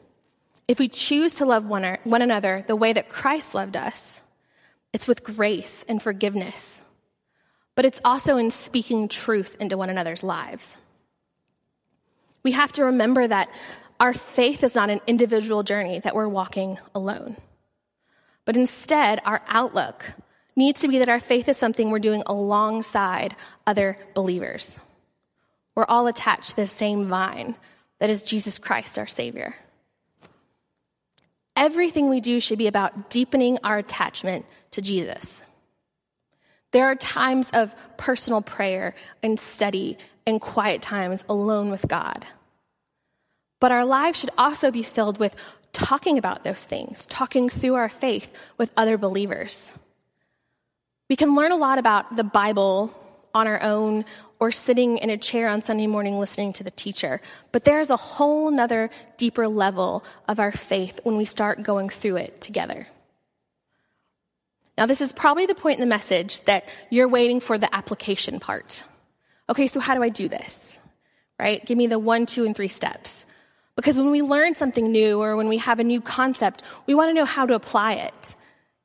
if 0.66 0.81
we 0.81 0.88
choose 0.88 1.37
to 1.37 1.46
love 1.46 1.64
one, 1.64 1.98
one 2.03 2.20
another 2.20 2.64
the 2.66 2.74
way 2.74 2.92
that 2.92 3.09
Christ 3.09 3.55
loved 3.55 3.77
us, 3.77 4.22
it's 4.92 5.07
with 5.07 5.22
grace 5.22 5.85
and 5.88 6.03
forgiveness, 6.03 6.83
but 7.77 7.85
it's 7.85 8.01
also 8.05 8.38
in 8.38 8.51
speaking 8.51 9.07
truth 9.07 9.57
into 9.61 9.79
one 9.79 9.88
another's 9.88 10.24
lives. 10.24 10.77
We 12.42 12.53
have 12.53 12.72
to 12.72 12.87
remember 12.87 13.29
that 13.29 13.48
our 14.01 14.12
faith 14.12 14.64
is 14.64 14.74
not 14.74 14.90
an 14.90 15.01
individual 15.07 15.62
journey 15.62 16.01
that 16.01 16.16
we're 16.16 16.27
walking 16.27 16.79
alone. 16.92 17.37
But 18.49 18.57
instead, 18.57 19.21
our 19.27 19.43
outlook 19.47 20.11
needs 20.57 20.81
to 20.81 20.89
be 20.89 21.01
that 21.01 21.11
our 21.11 21.21
faith 21.21 21.51
is 21.51 21.59
something 21.59 21.91
we're 21.91 21.99
doing 21.99 22.23
alongside 22.25 23.37
other 23.67 23.99
believers. 24.15 24.81
We're 25.75 25.85
all 25.85 26.07
attached 26.07 26.49
to 26.49 26.57
the 26.57 26.67
same 26.67 27.09
vine 27.09 27.57
that 27.99 28.09
is 28.09 28.23
Jesus 28.23 28.59
Christ, 28.59 28.99
our 28.99 29.07
Savior. 29.07 29.55
Everything 31.57 32.09
we 32.09 32.23
do 32.23 32.41
should 32.41 32.57
be 32.57 32.69
about 32.69 33.11
deepening 33.11 33.59
our 33.65 33.77
attachment 33.77 34.47
to 34.71 34.81
Jesus. 34.81 35.43
There 36.73 36.87
are 36.87 36.95
times 36.95 37.51
of 37.51 37.75
personal 37.99 38.41
prayer 38.41 38.95
and 39.23 39.39
study 39.39 39.99
and 40.27 40.41
quiet 40.41 40.81
times 40.81 41.23
alone 41.29 41.71
with 41.71 41.87
God. 41.87 42.25
But 43.61 43.73
our 43.73 43.85
lives 43.85 44.21
should 44.21 44.31
also 44.39 44.71
be 44.71 44.83
filled 44.83 45.19
with 45.19 45.37
talking 45.73 46.19
about 46.19 46.45
those 46.45 46.65
things, 46.65 47.07
talking 47.07 47.49
through 47.49 47.75
our 47.75 47.89
faith 47.89 48.37
with 48.57 48.73
other 48.77 48.99
believers. 48.99 49.77
We 51.09 51.17
can 51.17 51.35
learn 51.35 51.53
a 51.53 51.57
lot 51.57 51.79
about 51.79 52.17
the 52.17 52.25
Bible 52.25 52.95
on 53.35 53.47
our 53.47 53.63
own 53.63 54.05
or 54.41 54.51
sitting 54.51 54.99
in 54.99 55.11
a 55.11 55.17
chair 55.17 55.49
on 55.49 55.63
Sunday 55.63 55.87
morning 55.87 56.19
listening 56.19 56.53
to 56.55 56.65
the 56.65 56.71
teacher. 56.71 57.21
But 57.53 57.65
there's 57.65 57.91
a 57.91 57.97
whole 57.97 58.51
nother 58.51 58.91
deeper 59.17 59.49
level 59.49 60.05
of 60.27 60.39
our 60.39 60.53
faith 60.53 61.01
when 61.03 61.17
we 61.17 61.25
start 61.25 61.63
going 61.63 61.89
through 61.89 62.17
it 62.17 62.41
together. 62.41 62.87
Now, 64.77 64.87
this 64.87 65.01
is 65.01 65.13
probably 65.13 65.47
the 65.47 65.55
point 65.55 65.79
in 65.79 65.81
the 65.81 65.87
message 65.87 66.43
that 66.43 66.65
you're 66.89 67.09
waiting 67.09 67.41
for 67.41 67.59
the 67.59 67.75
application 67.75 68.39
part. 68.39 68.85
Okay, 69.49 69.67
so 69.67 69.81
how 69.81 69.95
do 69.95 70.03
I 70.03 70.09
do 70.09 70.29
this? 70.29 70.79
right? 71.39 71.65
Give 71.65 71.79
me 71.79 71.87
the 71.87 71.99
one, 71.99 72.27
two, 72.27 72.45
and 72.45 72.55
three 72.55 72.69
steps. 72.69 73.27
Because 73.79 73.97
when 73.97 74.11
we 74.11 74.23
learn 74.23 74.57
something 74.57 74.91
new 74.91 75.23
or 75.23 75.37
when 75.37 75.47
we 75.47 75.59
have 75.59 75.79
a 75.79 75.85
new 75.85 76.01
concept, 76.01 76.64
we 76.87 76.95
want 76.95 77.11
to 77.11 77.14
know 77.14 77.25
how 77.25 77.47
to 77.47 77.55
apply 77.55 77.93
it. 77.93 78.35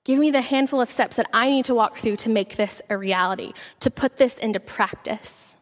Give 0.04 0.20
me 0.20 0.30
the 0.30 0.42
handful 0.42 0.82
of 0.82 0.92
steps 0.92 1.16
that 1.16 1.28
I 1.34 1.50
need 1.50 1.66
to 1.66 1.74
walk 1.74 1.98
through 1.98 2.18
to 2.18 2.30
make 2.30 2.58
this 2.58 2.80
a 2.92 2.96
reality, 2.96 3.54
to 3.80 3.90
put 3.90 4.18
this 4.18 4.38
into 4.38 4.60
practice. 4.60 5.58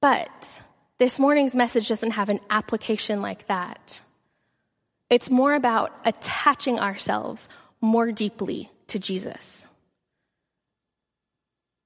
But 0.00 0.62
this 0.98 1.18
morning's 1.18 1.56
message 1.56 1.88
doesn't 1.88 2.12
have 2.12 2.28
an 2.28 2.38
application 2.50 3.20
like 3.20 3.48
that. 3.48 4.00
It's 5.10 5.28
more 5.28 5.54
about 5.54 5.92
attaching 6.04 6.78
ourselves 6.78 7.48
more 7.80 8.12
deeply 8.12 8.70
to 8.86 9.00
Jesus, 9.00 9.66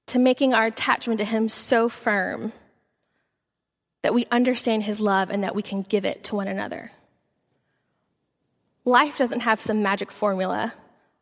to 0.05 0.19
making 0.19 0.53
our 0.53 0.67
attachment 0.67 1.17
to 1.17 1.25
Him 1.25 1.49
so 1.49 1.89
firm 1.89 2.53
that 4.01 4.13
we 4.13 4.25
understand 4.31 4.83
His 4.83 4.99
love 4.99 5.29
and 5.29 5.43
that 5.43 5.55
we 5.55 5.61
can 5.61 5.81
give 5.81 6.05
it 6.05 6.23
to 6.25 6.35
one 6.35 6.47
another. 6.47 6.91
Life 8.83 9.17
doesn't 9.17 9.41
have 9.41 9.61
some 9.61 9.83
magic 9.83 10.11
formula. 10.11 10.73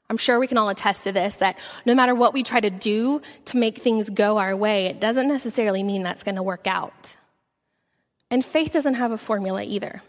I'm 0.10 0.18
sure 0.18 0.40
we 0.40 0.48
can 0.48 0.58
all 0.58 0.70
attest 0.70 1.04
to 1.04 1.12
this 1.12 1.36
that 1.38 1.60
no 1.86 1.94
matter 1.94 2.16
what 2.16 2.34
we 2.34 2.42
try 2.42 2.60
to 2.60 2.70
do 2.70 3.22
to 3.46 3.58
make 3.58 3.78
things 3.78 4.10
go 4.10 4.38
our 4.38 4.56
way, 4.56 4.86
it 4.86 5.00
doesn't 5.00 5.28
necessarily 5.28 5.84
mean 5.84 6.02
that's 6.04 6.24
going 6.24 6.36
to 6.36 6.44
work 6.44 6.66
out. 6.66 7.16
And 8.32 8.44
faith 8.44 8.74
doesn't 8.74 8.96
have 8.96 9.12
a 9.12 9.18
formula 9.18 9.64
either. 9.64 10.02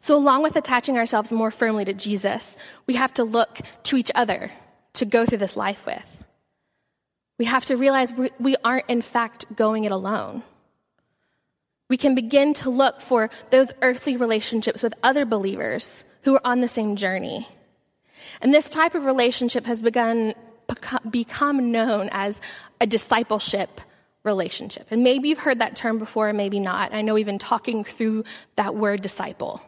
So, 0.00 0.16
along 0.16 0.42
with 0.42 0.56
attaching 0.56 0.96
ourselves 0.96 1.32
more 1.32 1.50
firmly 1.50 1.84
to 1.84 1.92
Jesus, 1.92 2.56
we 2.86 2.94
have 2.94 3.12
to 3.14 3.24
look 3.24 3.58
to 3.84 3.96
each 3.96 4.10
other 4.14 4.52
to 4.94 5.04
go 5.04 5.26
through 5.26 5.38
this 5.38 5.56
life 5.56 5.86
with. 5.86 6.17
We 7.38 7.44
have 7.44 7.64
to 7.66 7.76
realize 7.76 8.12
we 8.38 8.56
aren't, 8.64 8.88
in 8.88 9.00
fact, 9.00 9.54
going 9.54 9.84
it 9.84 9.92
alone. 9.92 10.42
We 11.88 11.96
can 11.96 12.14
begin 12.14 12.52
to 12.54 12.70
look 12.70 13.00
for 13.00 13.30
those 13.50 13.72
earthly 13.80 14.16
relationships 14.16 14.82
with 14.82 14.94
other 15.02 15.24
believers 15.24 16.04
who 16.22 16.34
are 16.34 16.40
on 16.44 16.60
the 16.60 16.68
same 16.68 16.96
journey. 16.96 17.48
And 18.42 18.52
this 18.52 18.68
type 18.68 18.94
of 18.94 19.04
relationship 19.04 19.64
has 19.66 19.80
begun 19.80 20.34
become 21.08 21.72
known 21.72 22.10
as 22.12 22.42
a 22.80 22.86
discipleship 22.86 23.80
relationship. 24.22 24.86
And 24.90 25.02
maybe 25.02 25.28
you've 25.30 25.38
heard 25.38 25.60
that 25.60 25.76
term 25.76 25.98
before, 25.98 26.32
maybe 26.32 26.60
not. 26.60 26.92
I 26.92 27.00
know 27.00 27.14
we've 27.14 27.24
been 27.24 27.38
talking 27.38 27.84
through 27.84 28.24
that 28.56 28.74
word 28.74 29.00
disciple. 29.00 29.62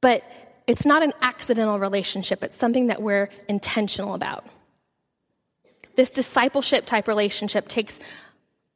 But 0.00 0.22
it's 0.66 0.86
not 0.86 1.02
an 1.02 1.12
accidental 1.22 1.78
relationship, 1.78 2.44
it's 2.44 2.56
something 2.56 2.86
that 2.86 3.02
we're 3.02 3.30
intentional 3.48 4.14
about. 4.14 4.46
This 5.96 6.10
discipleship 6.10 6.86
type 6.86 7.08
relationship 7.08 7.68
takes 7.68 8.00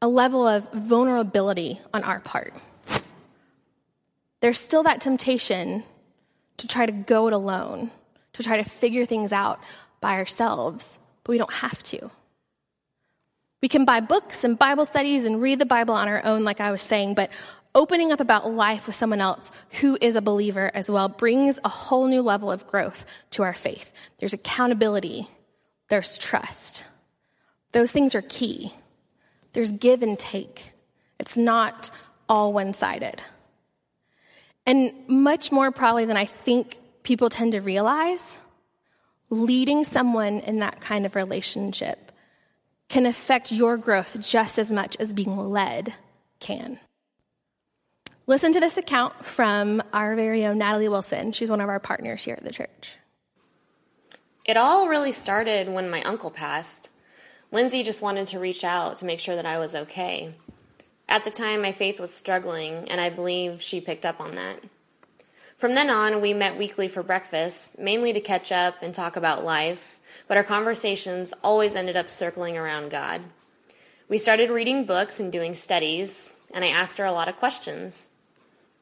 a 0.00 0.08
level 0.08 0.46
of 0.46 0.72
vulnerability 0.72 1.80
on 1.92 2.04
our 2.04 2.20
part. 2.20 2.54
There's 4.40 4.58
still 4.58 4.84
that 4.84 5.00
temptation 5.00 5.82
to 6.58 6.68
try 6.68 6.86
to 6.86 6.92
go 6.92 7.26
it 7.26 7.32
alone, 7.32 7.90
to 8.34 8.42
try 8.42 8.56
to 8.56 8.64
figure 8.64 9.04
things 9.04 9.32
out 9.32 9.60
by 10.00 10.14
ourselves, 10.14 10.98
but 11.24 11.32
we 11.32 11.38
don't 11.38 11.52
have 11.52 11.82
to. 11.84 12.10
We 13.60 13.68
can 13.68 13.84
buy 13.84 13.98
books 13.98 14.44
and 14.44 14.56
Bible 14.56 14.84
studies 14.84 15.24
and 15.24 15.42
read 15.42 15.58
the 15.58 15.66
Bible 15.66 15.94
on 15.94 16.06
our 16.06 16.24
own, 16.24 16.44
like 16.44 16.60
I 16.60 16.70
was 16.70 16.82
saying, 16.82 17.14
but 17.14 17.30
opening 17.74 18.12
up 18.12 18.20
about 18.20 18.50
life 18.52 18.86
with 18.86 18.94
someone 18.94 19.20
else 19.20 19.50
who 19.80 19.98
is 20.00 20.14
a 20.14 20.22
believer 20.22 20.70
as 20.74 20.88
well 20.88 21.08
brings 21.08 21.58
a 21.64 21.68
whole 21.68 22.06
new 22.06 22.22
level 22.22 22.52
of 22.52 22.66
growth 22.68 23.04
to 23.30 23.42
our 23.42 23.54
faith. 23.54 23.92
There's 24.18 24.32
accountability, 24.32 25.28
there's 25.88 26.18
trust. 26.18 26.84
Those 27.72 27.92
things 27.92 28.14
are 28.14 28.22
key. 28.22 28.72
There's 29.52 29.72
give 29.72 30.02
and 30.02 30.18
take. 30.18 30.72
It's 31.18 31.36
not 31.36 31.90
all 32.28 32.52
one 32.52 32.72
sided. 32.72 33.22
And 34.66 34.92
much 35.08 35.50
more 35.50 35.70
probably 35.72 36.04
than 36.04 36.16
I 36.16 36.26
think 36.26 36.78
people 37.02 37.30
tend 37.30 37.52
to 37.52 37.60
realize, 37.60 38.38
leading 39.30 39.84
someone 39.84 40.40
in 40.40 40.58
that 40.58 40.80
kind 40.80 41.06
of 41.06 41.16
relationship 41.16 42.12
can 42.88 43.06
affect 43.06 43.52
your 43.52 43.76
growth 43.76 44.18
just 44.20 44.58
as 44.58 44.70
much 44.72 44.96
as 44.98 45.12
being 45.12 45.36
led 45.36 45.94
can. 46.40 46.78
Listen 48.26 48.52
to 48.52 48.60
this 48.60 48.76
account 48.76 49.24
from 49.24 49.82
our 49.92 50.14
very 50.14 50.44
own 50.44 50.58
Natalie 50.58 50.88
Wilson. 50.88 51.32
She's 51.32 51.50
one 51.50 51.62
of 51.62 51.68
our 51.70 51.80
partners 51.80 52.22
here 52.22 52.34
at 52.34 52.44
the 52.44 52.52
church. 52.52 52.98
It 54.44 54.58
all 54.58 54.88
really 54.88 55.12
started 55.12 55.68
when 55.68 55.88
my 55.88 56.02
uncle 56.02 56.30
passed. 56.30 56.90
Lindsay 57.50 57.82
just 57.82 58.02
wanted 58.02 58.26
to 58.28 58.38
reach 58.38 58.62
out 58.62 58.96
to 58.96 59.06
make 59.06 59.20
sure 59.20 59.34
that 59.34 59.46
I 59.46 59.58
was 59.58 59.74
okay. 59.74 60.34
At 61.08 61.24
the 61.24 61.30
time, 61.30 61.62
my 61.62 61.72
faith 61.72 61.98
was 61.98 62.12
struggling, 62.12 62.88
and 62.90 63.00
I 63.00 63.08
believe 63.08 63.62
she 63.62 63.80
picked 63.80 64.04
up 64.04 64.20
on 64.20 64.34
that. 64.34 64.62
From 65.56 65.74
then 65.74 65.88
on, 65.88 66.20
we 66.20 66.34
met 66.34 66.58
weekly 66.58 66.88
for 66.88 67.02
breakfast, 67.02 67.78
mainly 67.78 68.12
to 68.12 68.20
catch 68.20 68.52
up 68.52 68.82
and 68.82 68.92
talk 68.92 69.16
about 69.16 69.44
life, 69.44 69.98
but 70.28 70.36
our 70.36 70.44
conversations 70.44 71.32
always 71.42 71.74
ended 71.74 71.96
up 71.96 72.10
circling 72.10 72.58
around 72.58 72.90
God. 72.90 73.22
We 74.08 74.18
started 74.18 74.50
reading 74.50 74.84
books 74.84 75.18
and 75.18 75.32
doing 75.32 75.54
studies, 75.54 76.34
and 76.52 76.64
I 76.64 76.68
asked 76.68 76.98
her 76.98 77.04
a 77.06 77.12
lot 77.12 77.28
of 77.28 77.38
questions. 77.38 78.10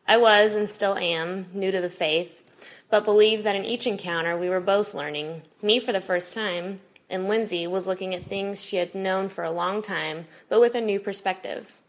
I 0.08 0.16
was, 0.16 0.56
and 0.56 0.68
still 0.68 0.96
am, 0.98 1.46
new 1.54 1.70
to 1.70 1.80
the 1.80 1.88
faith, 1.88 2.42
but 2.90 3.04
believed 3.04 3.44
that 3.44 3.56
in 3.56 3.64
each 3.64 3.86
encounter 3.86 4.36
we 4.36 4.50
were 4.50 4.60
both 4.60 4.92
learning, 4.92 5.42
me 5.62 5.78
for 5.78 5.92
the 5.92 6.00
first 6.00 6.34
time, 6.34 6.80
and 7.08 7.28
Lindsay 7.28 7.66
was 7.66 7.86
looking 7.86 8.14
at 8.14 8.26
things 8.26 8.64
she 8.64 8.76
had 8.76 8.94
known 8.94 9.28
for 9.28 9.44
a 9.44 9.50
long 9.50 9.82
time, 9.82 10.26
but 10.48 10.60
with 10.60 10.74
a 10.74 10.80
new 10.80 10.98
perspective. 10.98 11.80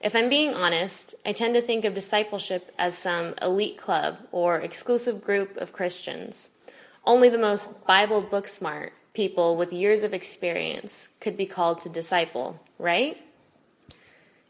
If 0.00 0.16
I'm 0.16 0.30
being 0.30 0.54
honest, 0.54 1.14
I 1.26 1.32
tend 1.32 1.54
to 1.54 1.60
think 1.60 1.84
of 1.84 1.92
discipleship 1.92 2.72
as 2.78 2.96
some 2.96 3.34
elite 3.42 3.76
club 3.76 4.16
or 4.32 4.58
exclusive 4.58 5.22
group 5.22 5.56
of 5.58 5.74
Christians. 5.74 6.50
Only 7.04 7.28
the 7.28 7.38
most 7.38 7.86
Bible 7.86 8.22
book 8.22 8.46
smart 8.46 8.94
people 9.12 9.56
with 9.56 9.72
years 9.72 10.02
of 10.02 10.14
experience 10.14 11.10
could 11.20 11.36
be 11.36 11.44
called 11.44 11.80
to 11.80 11.88
disciple, 11.88 12.60
right? 12.78 13.22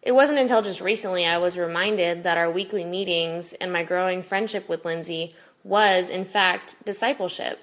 It 0.02 0.12
wasn't 0.12 0.38
until 0.38 0.62
just 0.62 0.80
recently 0.80 1.26
I 1.26 1.38
was 1.38 1.58
reminded 1.58 2.22
that 2.22 2.38
our 2.38 2.50
weekly 2.50 2.84
meetings 2.84 3.52
and 3.54 3.72
my 3.72 3.82
growing 3.82 4.22
friendship 4.22 4.68
with 4.68 4.84
Lindsay 4.84 5.34
was, 5.64 6.08
in 6.08 6.24
fact, 6.24 6.76
discipleship. 6.84 7.58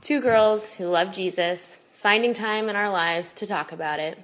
Two 0.00 0.20
girls 0.20 0.74
who 0.74 0.86
love 0.86 1.12
Jesus, 1.12 1.82
finding 1.90 2.32
time 2.32 2.68
in 2.68 2.76
our 2.76 2.88
lives 2.88 3.32
to 3.34 3.46
talk 3.46 3.72
about 3.72 3.98
it. 3.98 4.16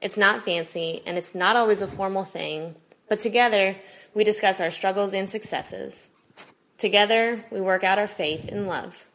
It's 0.00 0.18
not 0.18 0.42
fancy 0.42 1.02
and 1.06 1.16
it's 1.16 1.34
not 1.34 1.54
always 1.54 1.80
a 1.80 1.86
formal 1.86 2.24
thing, 2.24 2.74
but 3.08 3.20
together 3.20 3.76
we 4.12 4.24
discuss 4.24 4.60
our 4.60 4.72
struggles 4.72 5.14
and 5.14 5.30
successes. 5.30 6.10
Together 6.78 7.44
we 7.50 7.60
work 7.60 7.84
out 7.84 7.98
our 7.98 8.08
faith 8.08 8.48
in 8.48 8.66
love. 8.66 9.06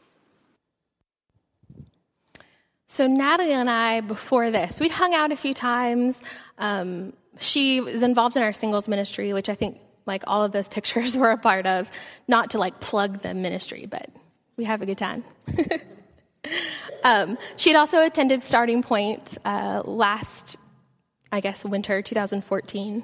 So, 2.86 3.06
Natalie 3.06 3.52
and 3.52 3.70
I, 3.70 4.00
before 4.00 4.50
this, 4.50 4.80
we'd 4.80 4.90
hung 4.90 5.14
out 5.14 5.30
a 5.30 5.36
few 5.36 5.54
times. 5.54 6.22
Um, 6.58 7.12
she 7.38 7.80
was 7.80 8.02
involved 8.02 8.36
in 8.36 8.42
our 8.42 8.52
singles 8.52 8.88
ministry, 8.88 9.32
which 9.32 9.48
I 9.48 9.54
think 9.54 9.78
like 10.06 10.24
all 10.26 10.42
of 10.42 10.50
those 10.50 10.66
pictures 10.76 11.16
were 11.16 11.30
a 11.30 11.38
part 11.38 11.66
of. 11.66 11.90
Not 12.26 12.50
to 12.50 12.58
like 12.58 12.80
plug 12.80 13.20
the 13.22 13.32
ministry, 13.32 13.86
but 13.86 14.10
we 14.60 14.66
have 14.66 14.82
a 14.82 14.86
good 14.86 14.98
time. 14.98 15.24
um, 17.02 17.38
she 17.56 17.70
had 17.70 17.78
also 17.78 18.04
attended 18.04 18.42
Starting 18.42 18.82
Point 18.82 19.38
uh, 19.42 19.80
last, 19.86 20.58
I 21.32 21.40
guess, 21.40 21.64
winter 21.64 22.02
2014, 22.02 23.02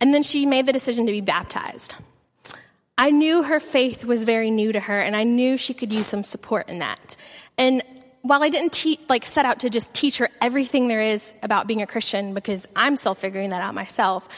and 0.00 0.14
then 0.14 0.22
she 0.22 0.46
made 0.46 0.66
the 0.66 0.72
decision 0.72 1.04
to 1.06 1.10
be 1.10 1.20
baptized. 1.20 1.96
I 2.96 3.10
knew 3.10 3.42
her 3.42 3.58
faith 3.58 4.04
was 4.04 4.22
very 4.22 4.52
new 4.52 4.70
to 4.70 4.78
her, 4.78 5.00
and 5.00 5.16
I 5.16 5.24
knew 5.24 5.56
she 5.56 5.74
could 5.74 5.92
use 5.92 6.06
some 6.06 6.22
support 6.22 6.68
in 6.68 6.78
that. 6.78 7.16
And 7.58 7.82
while 8.20 8.44
I 8.44 8.48
didn't 8.48 8.72
te- 8.72 9.00
like 9.08 9.24
set 9.24 9.44
out 9.44 9.58
to 9.60 9.70
just 9.70 9.92
teach 9.92 10.18
her 10.18 10.28
everything 10.40 10.86
there 10.86 11.02
is 11.02 11.34
about 11.42 11.66
being 11.66 11.82
a 11.82 11.86
Christian, 11.88 12.32
because 12.32 12.68
I'm 12.76 12.96
still 12.96 13.16
figuring 13.16 13.50
that 13.50 13.60
out 13.60 13.74
myself, 13.74 14.28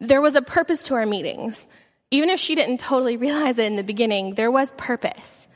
there 0.00 0.20
was 0.20 0.34
a 0.34 0.42
purpose 0.42 0.82
to 0.88 0.94
our 0.94 1.06
meetings. 1.06 1.68
Even 2.10 2.28
if 2.28 2.40
she 2.40 2.56
didn't 2.56 2.80
totally 2.80 3.16
realize 3.16 3.56
it 3.58 3.66
in 3.66 3.76
the 3.76 3.84
beginning, 3.84 4.34
there 4.34 4.50
was 4.50 4.72
purpose 4.72 5.46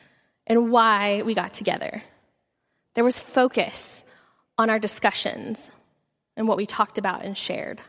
and 0.52 0.70
why 0.70 1.22
we 1.22 1.32
got 1.32 1.54
together. 1.54 2.02
There 2.92 3.04
was 3.04 3.18
focus 3.18 4.04
on 4.58 4.68
our 4.68 4.78
discussions 4.78 5.70
and 6.36 6.46
what 6.46 6.58
we 6.58 6.66
talked 6.66 6.98
about 6.98 7.24
and 7.24 7.36
shared. 7.36 7.80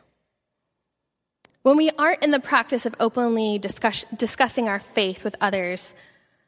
When 1.62 1.76
we 1.76 1.92
aren't 1.98 2.24
in 2.24 2.32
the 2.32 2.40
practice 2.40 2.86
of 2.86 2.96
openly 3.02 3.60
discuss- 3.60 4.06
discussing 4.16 4.70
our 4.70 4.80
faith 4.80 5.26
with 5.26 5.36
others, 5.42 5.94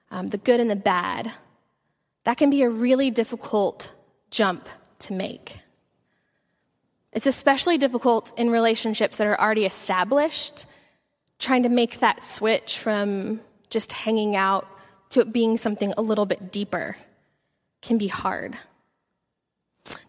um, 0.09 0.27
the 0.27 0.37
good 0.37 0.61
and 0.61 0.69
the 0.69 0.75
bad, 0.77 1.33
that 2.23 2.37
can 2.37 2.49
be 2.49 2.61
a 2.63 2.69
really 2.69 3.11
difficult 3.11 3.91
jump 4.31 4.69
to 4.99 5.13
make. 5.13 5.59
It's 7.11 7.27
especially 7.27 7.77
difficult 7.77 8.31
in 8.39 8.49
relationships 8.49 9.17
that 9.17 9.27
are 9.27 9.39
already 9.39 9.65
established, 9.65 10.65
trying 11.39 11.63
to 11.63 11.69
make 11.69 11.99
that 11.99 12.21
switch 12.21 12.79
from 12.79 13.41
just 13.69 13.91
hanging 13.91 14.37
out 14.37 14.65
to 15.15 15.21
it 15.21 15.31
being 15.31 15.57
something 15.57 15.93
a 15.97 16.01
little 16.01 16.25
bit 16.25 16.51
deeper 16.51 16.97
can 17.81 17.97
be 17.97 18.07
hard. 18.07 18.57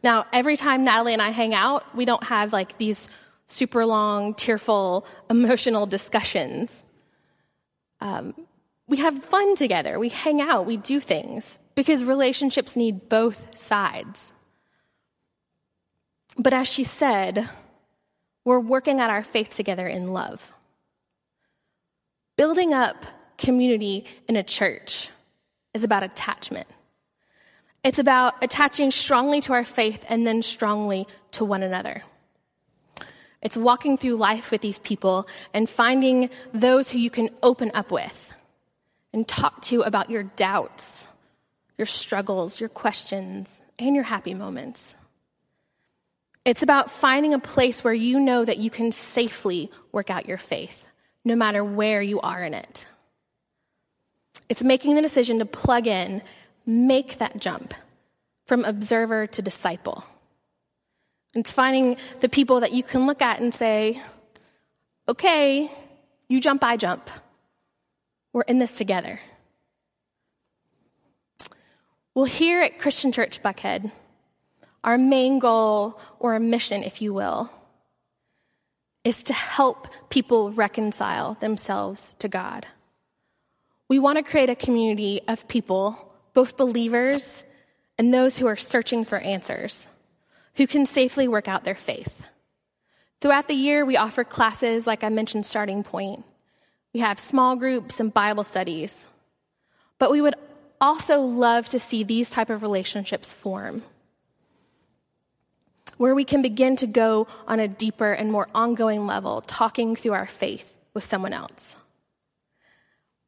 Now, 0.03 0.27
every 0.33 0.57
time 0.57 0.85
Natalie 0.85 1.13
and 1.13 1.23
I 1.23 1.31
hang 1.31 1.55
out, 1.55 1.95
we 1.95 2.05
don't 2.05 2.25
have 2.25 2.53
like 2.53 2.77
these 2.79 3.09
super 3.47 3.87
long, 3.87 4.35
tearful, 4.35 5.07
emotional 5.31 5.87
discussions. 5.87 6.85
Um, 8.01 8.35
we 8.89 8.99
have 8.99 9.25
fun 9.25 9.57
together, 9.57 9.99
we 9.99 10.09
hang 10.09 10.41
out, 10.41 10.67
we 10.67 10.77
do 10.77 11.01
things 11.01 11.59
because 11.75 12.05
relationships 12.05 12.77
need 12.77 13.09
both 13.09 13.57
sides. 13.57 14.33
But 16.37 16.53
as 16.53 16.69
she 16.69 16.85
said, 16.85 17.49
we're 18.45 18.61
working 18.61 19.01
at 19.01 19.11
our 19.11 19.23
faith 19.23 19.51
together 19.51 19.87
in 19.87 20.13
love. 20.13 20.53
Building 22.37 22.75
up 22.75 23.07
community 23.39 24.05
in 24.29 24.37
a 24.37 24.43
church 24.43 25.11
is 25.75 25.85
about 25.85 26.03
attachment. 26.03 26.67
It's 27.85 27.99
about 27.99 28.43
attaching 28.43 28.91
strongly 28.91 29.41
to 29.43 29.53
our 29.53 29.65
faith 29.65 30.05
and 30.09 30.27
then 30.27 30.43
strongly 30.43 31.07
to 31.33 31.45
one 31.45 31.63
another. 31.63 32.03
It's 33.43 33.57
walking 33.57 33.97
through 33.97 34.17
life 34.17 34.51
with 34.51 34.61
these 34.61 34.81
people 34.81 35.29
and 35.55 35.71
finding 35.71 36.31
those 36.53 36.91
who 36.91 36.99
you 36.99 37.11
can 37.11 37.31
open 37.43 37.71
up 37.75 37.93
with 37.93 38.33
and 39.13 39.29
talk 39.29 39.63
to 39.63 39.83
about 39.83 40.11
your 40.11 40.25
doubts, 40.25 41.07
your 41.79 41.87
struggles, 41.87 42.59
your 42.59 42.69
questions, 42.69 43.61
and 43.79 43.95
your 43.95 44.05
happy 44.05 44.35
moments. 44.35 44.97
It's 46.45 46.63
about 46.63 46.91
finding 46.91 47.35
a 47.35 47.39
place 47.39 47.85
where 47.85 47.95
you 47.95 48.19
know 48.19 48.45
that 48.45 48.59
you 48.59 48.71
can 48.71 48.93
safely 48.93 49.71
work 49.93 50.11
out 50.11 50.27
your 50.27 50.39
faith, 50.39 50.87
no 51.25 51.37
matter 51.37 51.63
where 51.63 52.03
you 52.03 52.21
are 52.21 52.43
in 52.43 52.55
it. 52.55 52.87
It's 54.49 54.63
making 54.63 54.95
the 54.95 55.03
decision 55.03 55.39
to 55.41 55.47
plug 55.47 55.87
in, 55.87 56.23
make 56.65 57.19
that 57.19 57.41
jump 57.41 57.75
from 58.47 58.65
observer 58.65 59.27
to 59.27 59.43
disciple. 59.43 60.05
It's 61.35 61.53
finding 61.53 61.97
the 62.21 62.29
people 62.29 62.61
that 62.61 62.73
you 62.73 62.83
can 62.83 63.07
look 63.07 63.21
at 63.21 63.41
and 63.41 63.55
say, 63.55 64.01
okay, 65.09 65.71
you 66.29 66.41
jump, 66.41 66.65
I 66.65 66.77
jump. 66.77 67.11
We're 68.33 68.43
in 68.43 68.59
this 68.59 68.77
together. 68.77 69.21
Well, 72.15 72.25
here 72.25 72.63
at 72.63 72.79
Christian 72.79 73.13
Church 73.13 73.43
Buckhead, 73.43 73.91
our 74.83 74.97
main 74.97 75.39
goal, 75.39 76.01
or 76.19 76.35
a 76.35 76.41
mission, 76.41 76.83
if 76.83 77.03
you 77.03 77.13
will, 77.13 77.51
is 79.05 79.23
to 79.25 79.35
help 79.35 79.89
people 80.09 80.51
reconcile 80.53 81.35
themselves 81.35 82.15
to 82.21 82.29
God. 82.29 82.67
We 83.89 83.99
want 83.99 84.19
to 84.19 84.23
create 84.23 84.51
a 84.51 84.57
community 84.57 85.21
of 85.29 85.47
people, 85.49 86.13
both 86.35 86.57
believers 86.57 87.45
and 87.99 88.13
those 88.13 88.39
who 88.39 88.47
are 88.47 88.57
searching 88.57 89.05
for 89.05 89.19
answers, 89.19 89.89
who 90.55 90.67
can 90.67 90.87
safely 90.87 91.29
work 91.29 91.49
out 91.49 91.65
their 91.65 91.75
faith. 91.75 92.27
Throughout 93.21 93.49
the 93.49 93.55
year, 93.55 93.85
we 93.85 93.97
offer 93.97 94.25
classes, 94.25 94.87
like 94.87 95.03
I 95.03 95.09
mentioned, 95.09 95.47
Starting 95.47 95.83
Point. 95.83 96.25
We 96.93 97.01
have 97.01 97.19
small 97.19 97.57
groups 97.57 98.01
and 98.01 98.13
Bible 98.13 98.45
studies. 98.45 99.07
But 99.99 100.11
we 100.11 100.21
would 100.21 100.35
also 100.81 101.21
love 101.21 101.69
to 101.69 101.79
see 101.79 102.03
these 102.03 102.31
type 102.31 102.51
of 102.51 102.63
relationships 102.63 103.33
form 103.33 103.83
where 105.97 106.15
we 106.15 106.25
can 106.25 106.43
begin 106.43 106.77
to 106.77 106.87
go 106.87 107.27
on 107.47 107.59
a 107.59 107.69
deeper 107.69 108.13
and 108.13 108.31
more 108.31 108.49
ongoing 108.55 109.07
level, 109.07 109.41
talking 109.41 109.97
through 109.97 110.13
our 110.13 110.27
faith 110.27 110.77
with 110.93 111.05
someone 111.05 111.33
else. 111.33 111.77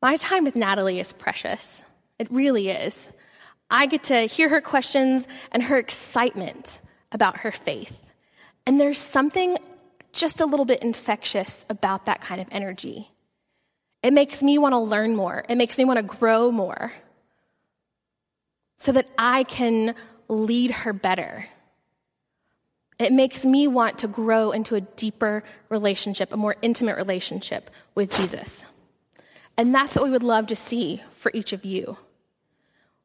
My 0.01 0.17
time 0.17 0.45
with 0.45 0.55
Natalie 0.55 1.01
is 1.01 1.13
precious. 1.13 1.83
It 2.19 2.31
really 2.31 2.69
is. 2.69 3.11
I 3.71 3.87
get 3.87 4.05
to 4.05 4.23
hear 4.23 4.49
her 4.49 4.61
questions 4.61 5.27
and 5.53 5.63
her 5.65 5.77
excitement 5.77 6.81
about 7.13 7.39
her 7.39 7.53
faith. 7.53 7.97
And 8.67 8.81
there's 8.81 8.99
something 8.99 9.59
just 10.13 10.41
a 10.41 10.47
little 10.47 10.65
bit 10.65 10.83
infectious 10.83 11.67
about 11.69 12.07
that 12.07 12.21
kind 12.21 12.41
of 12.41 12.47
energy. 12.51 13.11
It 14.03 14.13
makes 14.13 14.43
me 14.43 14.59
want 14.59 14.73
to 14.73 14.79
learn 14.79 15.17
more, 15.17 15.45
it 15.49 15.57
makes 15.57 15.77
me 15.79 15.85
want 15.85 15.99
to 15.99 16.03
grow 16.03 16.51
more 16.51 16.93
so 18.77 18.93
that 18.93 19.09
I 19.19 19.43
can 19.43 19.95
lead 20.29 20.71
her 20.71 20.93
better. 20.93 21.47
It 22.99 23.13
makes 23.13 23.45
me 23.45 23.67
want 23.67 23.99
to 24.01 24.09
grow 24.09 24.51
into 24.51 24.75
a 24.75 24.81
deeper 24.81 25.45
relationship, 25.69 26.33
a 26.33 26.37
more 26.37 26.57
intimate 26.63 26.97
relationship 26.97 27.71
with 27.95 28.17
Jesus. 28.17 28.65
And 29.59 29.75
that's 29.75 29.97
what 29.97 30.05
we 30.05 30.11
would 30.11 30.23
love 30.23 30.47
to 30.47 30.57
see 30.57 31.03
for 31.11 31.33
each 31.35 31.53
of 31.53 31.64
you. 31.64 31.99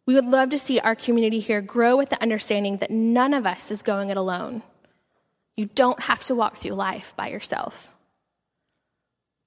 We 0.06 0.14
would 0.14 0.28
love 0.28 0.52
to 0.52 0.58
see 0.58 0.80
our 0.80 0.96
community 0.96 1.40
here 1.40 1.62
grow 1.62 1.98
with 1.98 2.10
the 2.10 2.22
understanding 2.22 2.78
that 2.78 2.92
none 2.92 3.34
of 3.34 3.48
us 3.48 3.72
is 3.72 3.82
going 3.82 4.10
it 4.10 4.18
alone. 4.18 4.62
You 5.58 5.66
don't 5.66 6.02
have 6.04 6.24
to 6.26 6.36
walk 6.36 6.58
through 6.58 6.74
life 6.74 7.14
by 7.16 7.30
yourself. 7.30 7.90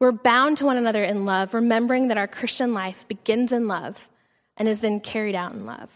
We're 0.00 0.12
bound 0.12 0.58
to 0.58 0.66
one 0.66 0.76
another 0.76 1.04
in 1.04 1.24
love, 1.24 1.54
remembering 1.54 2.08
that 2.08 2.18
our 2.18 2.26
Christian 2.26 2.74
life 2.74 3.06
begins 3.06 3.52
in 3.52 3.68
love 3.68 4.08
and 4.56 4.68
is 4.68 4.80
then 4.80 5.00
carried 5.00 5.34
out 5.34 5.52
in 5.52 5.64
love. 5.64 5.90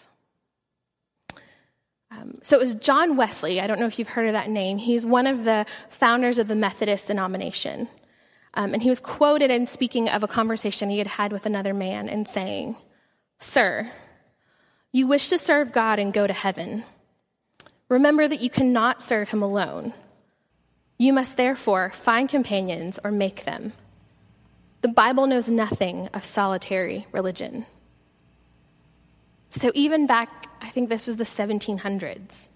Um, 2.12 2.38
so 2.42 2.56
it 2.56 2.60
was 2.60 2.74
John 2.74 3.16
Wesley. 3.16 3.60
I 3.60 3.66
don't 3.66 3.78
know 3.78 3.86
if 3.86 3.98
you've 3.98 4.08
heard 4.08 4.26
of 4.26 4.32
that 4.32 4.50
name. 4.50 4.78
He's 4.78 5.04
one 5.04 5.26
of 5.26 5.44
the 5.44 5.66
founders 5.90 6.38
of 6.38 6.48
the 6.48 6.56
Methodist 6.56 7.08
denomination. 7.08 7.88
Um, 8.54 8.74
and 8.74 8.82
he 8.82 8.88
was 8.88 9.00
quoted 9.00 9.50
in 9.50 9.66
speaking 9.66 10.08
of 10.08 10.22
a 10.22 10.28
conversation 10.28 10.90
he 10.90 10.98
had 10.98 11.06
had 11.06 11.32
with 11.32 11.46
another 11.46 11.72
man 11.72 12.08
and 12.08 12.26
saying, 12.26 12.76
Sir, 13.38 13.90
you 14.92 15.06
wish 15.06 15.28
to 15.28 15.38
serve 15.38 15.72
God 15.72 15.98
and 15.98 16.12
go 16.12 16.26
to 16.26 16.32
heaven. 16.32 16.84
Remember 17.88 18.26
that 18.26 18.40
you 18.40 18.50
cannot 18.50 19.02
serve 19.02 19.30
him 19.30 19.42
alone. 19.42 19.92
You 20.98 21.12
must 21.12 21.36
therefore 21.36 21.90
find 21.90 22.28
companions 22.28 22.98
or 23.02 23.10
make 23.10 23.44
them. 23.44 23.72
The 24.82 24.88
Bible 24.88 25.26
knows 25.26 25.48
nothing 25.48 26.08
of 26.12 26.24
solitary 26.24 27.06
religion. 27.12 27.66
So 29.50 29.72
even 29.74 30.06
back, 30.06 30.48
I 30.60 30.68
think 30.68 30.88
this 30.88 31.06
was 31.06 31.16
the 31.16 31.24
1700s, 31.24 32.48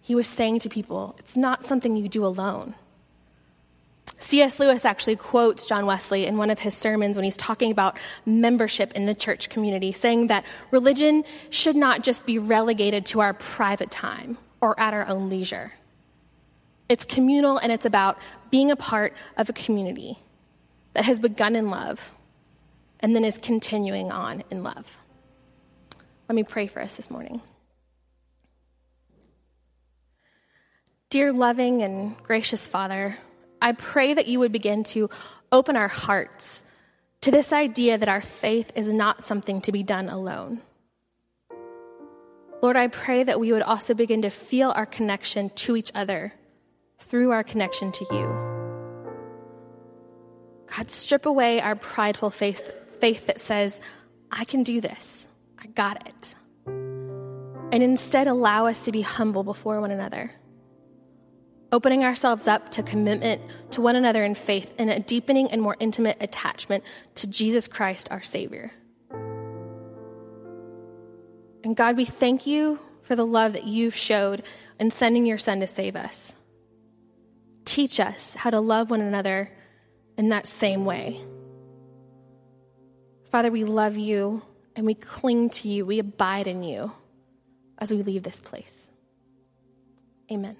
he 0.00 0.14
was 0.14 0.26
saying 0.26 0.60
to 0.60 0.68
people, 0.68 1.16
it's 1.18 1.36
not 1.36 1.64
something 1.64 1.96
you 1.96 2.08
do 2.08 2.24
alone. 2.24 2.74
C.S. 4.18 4.58
Lewis 4.58 4.84
actually 4.84 5.16
quotes 5.16 5.66
John 5.66 5.84
Wesley 5.84 6.26
in 6.26 6.36
one 6.36 6.50
of 6.50 6.58
his 6.58 6.74
sermons 6.74 7.16
when 7.16 7.24
he's 7.24 7.36
talking 7.36 7.70
about 7.70 7.98
membership 8.24 8.92
in 8.92 9.06
the 9.06 9.14
church 9.14 9.50
community, 9.50 9.92
saying 9.92 10.28
that 10.28 10.44
religion 10.70 11.24
should 11.50 11.76
not 11.76 12.02
just 12.02 12.24
be 12.24 12.38
relegated 12.38 13.04
to 13.06 13.20
our 13.20 13.34
private 13.34 13.90
time 13.90 14.38
or 14.60 14.78
at 14.80 14.94
our 14.94 15.06
own 15.06 15.28
leisure. 15.28 15.72
It's 16.88 17.04
communal 17.04 17.58
and 17.58 17.72
it's 17.72 17.84
about 17.84 18.18
being 18.50 18.70
a 18.70 18.76
part 18.76 19.14
of 19.36 19.48
a 19.48 19.52
community 19.52 20.18
that 20.94 21.04
has 21.04 21.18
begun 21.18 21.56
in 21.56 21.70
love 21.70 22.12
and 23.00 23.14
then 23.14 23.24
is 23.24 23.38
continuing 23.38 24.10
on 24.10 24.44
in 24.50 24.62
love. 24.62 24.98
Let 26.28 26.36
me 26.36 26.42
pray 26.42 26.66
for 26.66 26.80
us 26.80 26.96
this 26.96 27.10
morning. 27.10 27.40
Dear 31.10 31.32
loving 31.32 31.82
and 31.82 32.20
gracious 32.22 32.66
Father, 32.66 33.18
I 33.66 33.72
pray 33.72 34.14
that 34.14 34.28
you 34.28 34.38
would 34.38 34.52
begin 34.52 34.84
to 34.94 35.10
open 35.50 35.74
our 35.74 35.88
hearts 35.88 36.62
to 37.22 37.32
this 37.32 37.52
idea 37.52 37.98
that 37.98 38.08
our 38.08 38.20
faith 38.20 38.70
is 38.76 38.86
not 38.86 39.24
something 39.24 39.60
to 39.62 39.72
be 39.72 39.82
done 39.82 40.08
alone. 40.08 40.60
Lord, 42.62 42.76
I 42.76 42.86
pray 42.86 43.24
that 43.24 43.40
we 43.40 43.52
would 43.52 43.62
also 43.62 43.92
begin 43.92 44.22
to 44.22 44.30
feel 44.30 44.72
our 44.76 44.86
connection 44.86 45.50
to 45.50 45.76
each 45.76 45.90
other 45.96 46.32
through 47.00 47.32
our 47.32 47.42
connection 47.42 47.90
to 47.90 48.06
you. 48.12 48.26
God, 50.76 50.88
strip 50.88 51.26
away 51.26 51.60
our 51.60 51.74
prideful 51.74 52.30
faith, 52.30 52.72
faith 53.00 53.26
that 53.26 53.40
says, 53.40 53.80
I 54.30 54.44
can 54.44 54.62
do 54.62 54.80
this, 54.80 55.26
I 55.58 55.66
got 55.66 56.06
it. 56.06 56.36
And 56.68 57.82
instead, 57.82 58.28
allow 58.28 58.66
us 58.66 58.84
to 58.84 58.92
be 58.92 59.02
humble 59.02 59.42
before 59.42 59.80
one 59.80 59.90
another 59.90 60.30
opening 61.76 62.02
ourselves 62.04 62.48
up 62.48 62.70
to 62.70 62.82
commitment 62.82 63.42
to 63.70 63.82
one 63.82 63.96
another 63.96 64.24
in 64.24 64.34
faith 64.34 64.72
and 64.78 64.88
a 64.88 64.98
deepening 64.98 65.50
and 65.50 65.60
more 65.60 65.76
intimate 65.78 66.16
attachment 66.22 66.82
to 67.14 67.26
Jesus 67.26 67.68
Christ, 67.68 68.08
our 68.10 68.22
Savior. 68.22 68.72
And 71.62 71.76
God, 71.76 71.98
we 71.98 72.06
thank 72.06 72.46
you 72.46 72.78
for 73.02 73.14
the 73.14 73.26
love 73.26 73.52
that 73.52 73.64
you've 73.64 73.94
showed 73.94 74.42
in 74.80 74.90
sending 74.90 75.26
your 75.26 75.36
Son 75.36 75.60
to 75.60 75.66
save 75.66 75.96
us. 75.96 76.34
Teach 77.66 78.00
us 78.00 78.34
how 78.36 78.48
to 78.48 78.60
love 78.60 78.88
one 78.90 79.02
another 79.02 79.52
in 80.16 80.30
that 80.30 80.46
same 80.46 80.86
way. 80.86 81.20
Father, 83.30 83.50
we 83.50 83.64
love 83.64 83.98
you 83.98 84.40
and 84.74 84.86
we 84.86 84.94
cling 84.94 85.50
to 85.50 85.68
you, 85.68 85.84
we 85.84 85.98
abide 85.98 86.46
in 86.46 86.62
you 86.62 86.92
as 87.76 87.92
we 87.92 88.02
leave 88.02 88.22
this 88.22 88.40
place. 88.40 88.90
Amen. 90.32 90.56